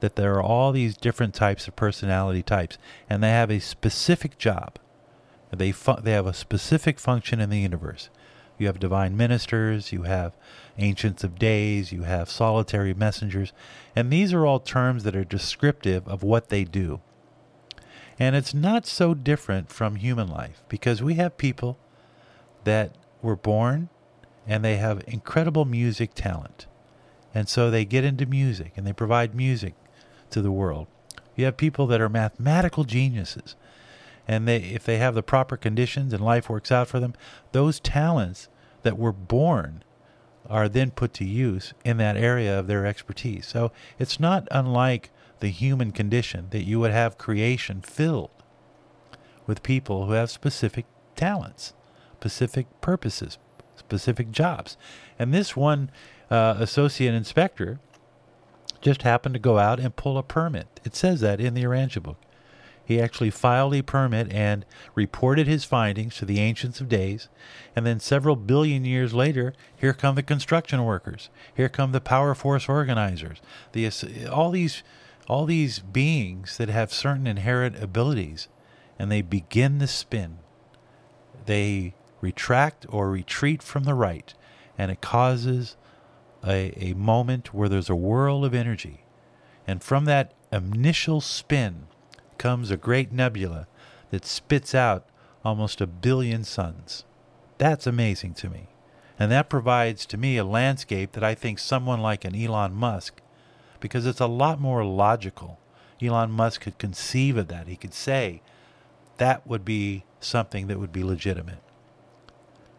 that 0.00 0.16
there 0.16 0.34
are 0.34 0.42
all 0.42 0.72
these 0.72 0.96
different 0.96 1.34
types 1.34 1.68
of 1.68 1.76
personality 1.76 2.42
types, 2.42 2.78
and 3.08 3.22
they 3.22 3.30
have 3.30 3.50
a 3.50 3.60
specific 3.60 4.38
job. 4.38 4.78
They 5.50 5.70
fu- 5.70 6.00
they 6.02 6.12
have 6.12 6.26
a 6.26 6.34
specific 6.34 6.98
function 6.98 7.40
in 7.40 7.48
the 7.48 7.60
universe. 7.60 8.10
You 8.58 8.66
have 8.66 8.80
divine 8.80 9.16
ministers, 9.16 9.92
you 9.92 10.02
have 10.02 10.36
ancients 10.78 11.24
of 11.24 11.38
days, 11.38 11.92
you 11.92 12.02
have 12.02 12.28
solitary 12.28 12.92
messengers, 12.92 13.52
and 13.94 14.10
these 14.10 14.32
are 14.32 14.44
all 14.44 14.60
terms 14.60 15.04
that 15.04 15.16
are 15.16 15.24
descriptive 15.24 16.06
of 16.08 16.22
what 16.22 16.48
they 16.48 16.64
do. 16.64 17.00
And 18.18 18.36
it's 18.36 18.54
not 18.54 18.86
so 18.86 19.14
different 19.14 19.70
from 19.70 19.96
human 19.96 20.28
life 20.28 20.62
because 20.68 21.02
we 21.02 21.14
have 21.14 21.36
people 21.36 21.78
that 22.64 22.94
were 23.22 23.36
born 23.36 23.88
and 24.46 24.64
they 24.64 24.76
have 24.76 25.02
incredible 25.06 25.64
music 25.64 26.14
talent. 26.14 26.66
And 27.34 27.48
so 27.48 27.70
they 27.70 27.84
get 27.84 28.04
into 28.04 28.26
music 28.26 28.72
and 28.76 28.86
they 28.86 28.92
provide 28.92 29.34
music 29.34 29.74
to 30.30 30.40
the 30.40 30.52
world. 30.52 30.86
You 31.34 31.46
have 31.46 31.56
people 31.56 31.86
that 31.88 32.00
are 32.00 32.08
mathematical 32.08 32.84
geniuses 32.84 33.56
and 34.26 34.48
they 34.48 34.58
if 34.58 34.84
they 34.84 34.98
have 34.98 35.14
the 35.14 35.22
proper 35.22 35.56
conditions 35.56 36.12
and 36.12 36.24
life 36.24 36.48
works 36.48 36.72
out 36.72 36.88
for 36.88 37.00
them, 37.00 37.14
those 37.52 37.80
talents 37.80 38.48
that 38.82 38.98
were 38.98 39.12
born 39.12 39.82
are 40.48 40.68
then 40.68 40.90
put 40.90 41.12
to 41.14 41.24
use 41.24 41.72
in 41.84 41.96
that 41.96 42.16
area 42.16 42.58
of 42.58 42.66
their 42.66 42.86
expertise. 42.86 43.46
So 43.46 43.72
it's 43.98 44.20
not 44.20 44.46
unlike 44.50 45.10
the 45.44 45.50
human 45.50 45.92
condition 45.92 46.46
that 46.52 46.64
you 46.64 46.80
would 46.80 46.90
have 46.90 47.18
creation 47.18 47.82
filled 47.82 48.30
with 49.46 49.62
people 49.62 50.06
who 50.06 50.12
have 50.12 50.30
specific 50.30 50.86
talents, 51.16 51.74
specific 52.14 52.66
purposes, 52.80 53.36
specific 53.76 54.30
jobs. 54.30 54.78
And 55.18 55.34
this 55.34 55.54
one 55.54 55.90
uh, 56.30 56.54
associate 56.58 57.12
inspector 57.12 57.78
just 58.80 59.02
happened 59.02 59.34
to 59.34 59.38
go 59.38 59.58
out 59.58 59.78
and 59.78 59.94
pull 59.94 60.16
a 60.16 60.22
permit. 60.22 60.80
It 60.82 60.96
says 60.96 61.20
that 61.20 61.42
in 61.42 61.52
the 61.52 61.64
Urantia 61.64 62.02
book. 62.02 62.16
He 62.82 62.98
actually 62.98 63.28
filed 63.28 63.74
a 63.74 63.82
permit 63.82 64.32
and 64.32 64.64
reported 64.94 65.46
his 65.46 65.64
findings 65.64 66.16
to 66.16 66.24
the 66.24 66.40
Ancients 66.40 66.80
of 66.80 66.88
Days. 66.88 67.28
And 67.76 67.84
then 67.84 68.00
several 68.00 68.36
billion 68.36 68.86
years 68.86 69.12
later, 69.12 69.52
here 69.76 69.92
come 69.92 70.14
the 70.14 70.22
construction 70.22 70.84
workers. 70.84 71.28
Here 71.54 71.68
come 71.68 71.92
the 71.92 72.00
power 72.00 72.34
force 72.34 72.66
organizers. 72.66 73.42
The, 73.72 73.90
all, 74.30 74.50
these, 74.50 74.82
all 75.28 75.46
these 75.46 75.78
beings 75.78 76.56
that 76.58 76.68
have 76.68 76.92
certain 76.92 77.26
inherent 77.26 77.82
abilities. 77.82 78.48
And 78.98 79.10
they 79.10 79.22
begin 79.22 79.78
the 79.78 79.86
spin. 79.86 80.38
They 81.46 81.94
retract 82.20 82.86
or 82.88 83.10
retreat 83.10 83.62
from 83.62 83.84
the 83.84 83.94
right. 83.94 84.32
And 84.78 84.90
it 84.90 85.00
causes 85.00 85.76
a, 86.46 86.72
a 86.76 86.94
moment 86.94 87.52
where 87.52 87.68
there's 87.68 87.90
a 87.90 87.96
whirl 87.96 88.44
of 88.44 88.54
energy. 88.54 89.04
And 89.66 89.82
from 89.82 90.04
that 90.04 90.34
initial 90.52 91.20
spin, 91.20 91.86
comes 92.38 92.70
a 92.70 92.76
great 92.76 93.12
nebula 93.12 93.66
that 94.10 94.24
spits 94.26 94.74
out 94.74 95.06
almost 95.44 95.80
a 95.80 95.86
billion 95.86 96.44
suns. 96.44 97.04
That's 97.58 97.86
amazing 97.86 98.34
to 98.34 98.50
me. 98.50 98.68
And 99.18 99.30
that 99.30 99.48
provides 99.48 100.04
to 100.06 100.16
me 100.16 100.36
a 100.36 100.44
landscape 100.44 101.12
that 101.12 101.24
I 101.24 101.34
think 101.34 101.58
someone 101.58 102.00
like 102.00 102.24
an 102.24 102.34
Elon 102.34 102.74
Musk, 102.74 103.20
because 103.84 104.06
it's 104.06 104.18
a 104.18 104.26
lot 104.26 104.58
more 104.58 104.82
logical. 104.82 105.60
Elon 106.00 106.30
Musk 106.30 106.62
could 106.62 106.78
conceive 106.78 107.36
of 107.36 107.48
that. 107.48 107.68
He 107.68 107.76
could 107.76 107.92
say 107.92 108.40
that 109.18 109.46
would 109.46 109.62
be 109.62 110.04
something 110.20 110.68
that 110.68 110.78
would 110.78 110.90
be 110.90 111.04
legitimate. 111.04 111.60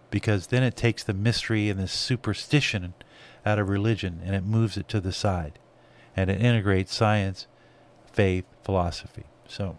Because 0.10 0.48
then 0.48 0.64
it 0.64 0.76
takes 0.76 1.04
the 1.04 1.14
mystery 1.14 1.70
and 1.70 1.80
the 1.80 1.88
superstition 1.88 2.96
out 3.46 3.60
of 3.60 3.70
religion 3.70 4.20
and 4.26 4.34
it 4.34 4.44
moves 4.46 4.78
it 4.78 4.88
to 4.90 5.00
the 5.00 5.12
side. 5.12 5.60
And 6.18 6.32
it 6.32 6.42
integrates 6.42 6.96
science, 6.96 7.46
faith, 8.12 8.46
philosophy. 8.64 9.26
So, 9.48 9.78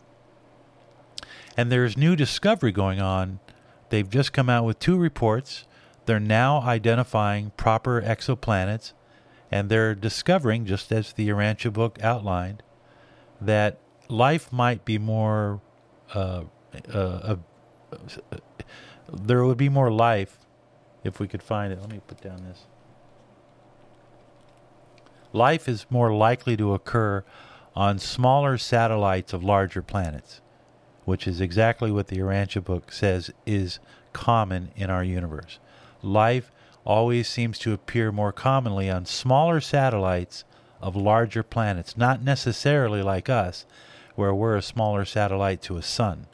and 1.56 1.72
there's 1.72 1.96
new 1.96 2.14
discovery 2.14 2.70
going 2.70 3.00
on. 3.00 3.40
They've 3.88 4.08
just 4.08 4.32
come 4.32 4.48
out 4.48 4.64
with 4.64 4.78
two 4.78 4.96
reports. 4.96 5.64
They're 6.04 6.20
now 6.20 6.60
identifying 6.60 7.50
proper 7.56 8.00
exoplanets, 8.00 8.92
and 9.50 9.68
they're 9.68 9.94
discovering, 9.94 10.66
just 10.66 10.92
as 10.92 11.12
the 11.12 11.28
Urantia 11.28 11.72
book 11.72 11.98
outlined, 12.02 12.62
that 13.40 13.78
life 14.09 14.52
might 14.52 14.85
be 14.85 14.98
more. 14.98 15.61
Uh, 16.14 16.44
uh, 16.92 17.37
uh, 17.92 17.96
there 19.12 19.44
would 19.44 19.56
be 19.56 19.68
more 19.68 19.90
life 19.90 20.38
if 21.04 21.20
we 21.20 21.28
could 21.28 21.42
find 21.42 21.72
it. 21.72 21.80
Let 21.80 21.90
me 21.90 22.00
put 22.06 22.20
down 22.20 22.44
this. 22.44 22.66
Life 25.32 25.68
is 25.68 25.87
more 25.90 26.14
likely 26.14 26.56
to 26.56 26.74
occur 26.74 27.24
on 27.74 27.98
smaller 27.98 28.56
satellites 28.56 29.32
of 29.32 29.44
larger 29.44 29.82
planets, 29.82 30.40
which 31.04 31.28
is 31.28 31.40
exactly 31.40 31.90
what 31.90 32.09
the 32.09 32.16
Urantia 32.16 32.64
book 32.64 32.90
says 32.90 33.30
is 33.44 33.78
common 34.12 34.70
in 34.76 34.88
our 34.88 35.04
universe. 35.04 35.59
Life 36.02 36.50
always 36.87 37.29
seems 37.29 37.59
to 37.59 37.72
appear 37.72 38.12
more 38.12 38.33
commonly 38.33 38.88
on 38.88 39.05
smaller 39.05 39.61
satellites 39.61 40.44
of 40.81 40.94
larger 40.94 41.42
planets, 41.42 41.96
not 41.96 42.22
necessarily 42.22 43.03
like 43.03 43.29
us, 43.29 43.66
where 44.14 44.35
we're 44.35 44.57
a 44.57 44.62
smaller 44.62 45.05
satellite 45.05 45.61
to 45.61 45.77
a 45.77 45.83
sun. 45.83 46.27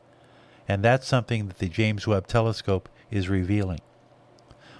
And 0.69 0.85
that's 0.85 1.07
something 1.07 1.49
that 1.49 1.59
the 1.59 1.69
James 1.69 2.07
Webb 2.07 2.27
Telescope 2.27 2.89
is 3.11 3.29
revealing. 3.29 3.81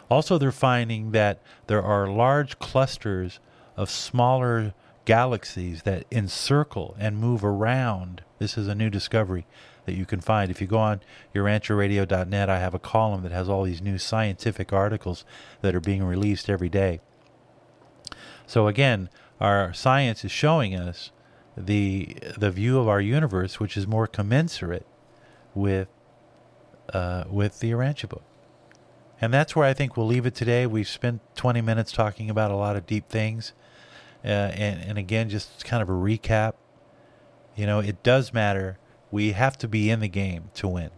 Also, 0.09 0.39
they're 0.39 0.53
finding 0.53 1.13
that 1.13 1.41
there 1.67 1.83
are 1.83 2.07
large 2.07 2.59
clusters 2.59 3.41
of 3.77 3.91
smaller 3.91 4.75
galaxies 5.05 5.83
that 5.83 6.05
encircle 6.13 6.95
and 6.99 7.17
move 7.17 7.45
around. 7.45 8.23
This 8.39 8.59
is 8.59 8.69
a 8.69 8.75
new 8.75 8.91
discovery 8.91 9.47
that 9.85 9.95
you 9.95 10.07
can 10.07 10.21
find. 10.21 10.51
If 10.51 10.61
you 10.61 10.67
go 10.67 10.79
on 10.79 11.01
urantiaradio.net, 11.35 12.49
I 12.49 12.59
have 12.59 12.75
a 12.75 12.79
column 12.79 13.23
that 13.23 13.33
has 13.33 13.49
all 13.49 13.65
these 13.65 13.83
new 13.83 13.99
scientific 13.99 14.73
articles 14.73 15.25
that 15.61 15.75
are 15.75 15.81
being 15.81 16.05
released 16.05 16.49
every 16.49 16.69
day. 16.69 17.01
So 18.47 18.69
again, 18.69 19.09
our 19.41 19.73
science 19.73 20.25
is 20.25 20.31
showing 20.31 20.75
us 20.75 21.11
the 21.57 22.17
the 22.39 22.51
view 22.51 22.79
of 22.79 22.89
our 22.89 23.01
universe, 23.01 23.61
which 23.61 23.77
is 23.77 23.87
more 23.87 24.07
commensurate 24.07 24.87
with 25.55 25.89
uh, 26.93 27.25
with 27.29 27.61
the 27.61 27.71
Urantia 27.73 28.09
book. 28.09 28.23
And 29.21 29.33
that's 29.33 29.55
where 29.55 29.67
I 29.67 29.73
think 29.73 29.97
we'll 29.97 30.07
leave 30.07 30.27
it 30.27 30.35
today. 30.35 30.67
We've 30.67 30.89
spent 30.89 31.21
20 31.37 31.61
minutes 31.61 31.93
talking 31.93 32.29
about 32.29 32.51
a 32.51 32.57
lot 32.57 32.75
of 32.75 32.87
deep 32.87 33.09
things. 33.09 33.53
Uh, 34.25 34.29
and, 34.29 34.83
and 34.83 34.99
again, 34.99 35.29
just 35.29 35.65
kind 35.65 35.81
of 35.81 35.89
a 35.89 35.93
recap. 35.93 36.55
You 37.55 37.67
know, 37.67 37.79
it 37.79 38.03
does 38.03 38.33
matter. 38.33 38.79
We 39.13 39.33
have 39.33 39.57
to 39.59 39.69
be 39.69 39.91
in 39.91 40.01
the 40.01 40.09
game 40.09 40.51
to 40.55 40.67
win. 40.67 40.91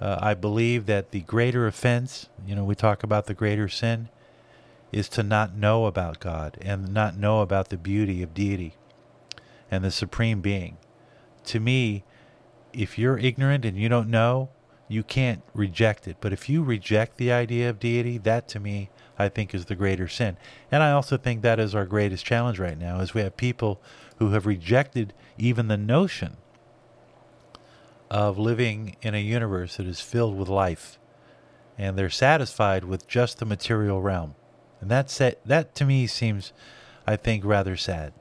Uh, 0.00 0.18
I 0.20 0.34
believe 0.34 0.86
that 0.86 1.12
the 1.12 1.20
greater 1.20 1.66
offense, 1.66 2.28
you 2.44 2.56
know, 2.56 2.64
we 2.64 2.74
talk 2.74 3.04
about 3.04 3.26
the 3.26 3.34
greater 3.34 3.68
sin, 3.68 4.08
is 4.90 5.08
to 5.10 5.22
not 5.22 5.54
know 5.54 5.86
about 5.86 6.20
God 6.20 6.58
and 6.60 6.92
not 6.92 7.16
know 7.16 7.40
about 7.40 7.68
the 7.68 7.76
beauty 7.76 8.22
of 8.22 8.34
deity 8.34 8.74
and 9.70 9.84
the 9.84 9.92
supreme 9.92 10.40
being. 10.40 10.76
To 11.46 11.60
me, 11.60 12.02
if 12.72 12.98
you're 12.98 13.16
ignorant 13.16 13.64
and 13.64 13.78
you 13.78 13.88
don't 13.88 14.10
know, 14.10 14.50
you 14.88 15.04
can't 15.04 15.42
reject 15.54 16.08
it. 16.08 16.16
But 16.20 16.32
if 16.32 16.48
you 16.48 16.62
reject 16.62 17.16
the 17.16 17.32
idea 17.32 17.70
of 17.70 17.78
deity, 17.78 18.18
that 18.18 18.48
to 18.48 18.60
me, 18.60 18.90
I 19.18 19.28
think 19.28 19.54
is 19.54 19.66
the 19.66 19.76
greater 19.76 20.08
sin. 20.08 20.36
And 20.70 20.82
I 20.82 20.90
also 20.90 21.16
think 21.16 21.42
that 21.42 21.60
is 21.60 21.74
our 21.74 21.86
greatest 21.86 22.26
challenge 22.26 22.58
right 22.58 22.78
now 22.78 22.98
is 23.00 23.14
we 23.14 23.22
have 23.22 23.36
people 23.36 23.80
who 24.16 24.30
have 24.30 24.46
rejected 24.46 25.14
even 25.38 25.68
the 25.68 25.76
notion 25.76 26.36
of 28.12 28.38
living 28.38 28.94
in 29.00 29.14
a 29.14 29.18
universe 29.18 29.78
that 29.78 29.86
is 29.86 30.02
filled 30.02 30.36
with 30.36 30.46
life 30.46 30.98
and 31.78 31.96
they're 31.96 32.10
satisfied 32.10 32.84
with 32.84 33.08
just 33.08 33.38
the 33.38 33.46
material 33.46 34.02
realm. 34.02 34.34
And 34.82 34.90
that 34.90 35.08
that 35.46 35.74
to 35.76 35.86
me 35.86 36.06
seems 36.06 36.52
I 37.06 37.16
think 37.16 37.42
rather 37.42 37.74
sad. 37.74 38.12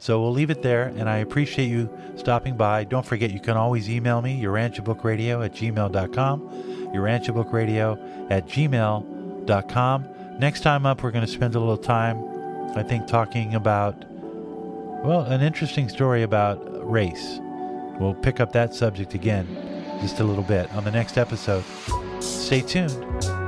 So 0.00 0.20
we'll 0.20 0.32
leave 0.32 0.50
it 0.50 0.62
there, 0.62 0.88
and 0.96 1.08
I 1.08 1.18
appreciate 1.18 1.68
you 1.68 1.88
stopping 2.16 2.56
by. 2.56 2.82
Don't 2.82 3.06
forget, 3.06 3.30
you 3.30 3.38
can 3.38 3.56
always 3.56 3.88
email 3.88 4.20
me, 4.20 4.42
urantiabookradio 4.42 5.44
at 5.44 5.54
gmail.com, 5.54 6.40
urantiabookradio 6.92 8.28
at 8.28 8.48
gmail.com. 8.48 10.08
Next 10.40 10.60
time 10.62 10.84
up, 10.84 11.04
we're 11.04 11.12
going 11.12 11.24
to 11.24 11.30
spend 11.30 11.54
a 11.54 11.60
little 11.60 11.76
time, 11.76 12.18
I 12.76 12.82
think, 12.82 13.06
talking 13.06 13.54
about, 13.54 14.04
well, 15.04 15.20
an 15.20 15.40
interesting 15.40 15.88
story 15.88 16.24
about 16.24 16.58
race. 16.90 17.38
We'll 18.02 18.14
pick 18.14 18.40
up 18.40 18.50
that 18.52 18.74
subject 18.74 19.14
again 19.14 19.46
just 20.00 20.18
a 20.18 20.24
little 20.24 20.42
bit 20.42 20.68
on 20.74 20.82
the 20.82 20.90
next 20.90 21.16
episode. 21.16 21.62
Stay 22.20 22.60
tuned. 22.60 23.41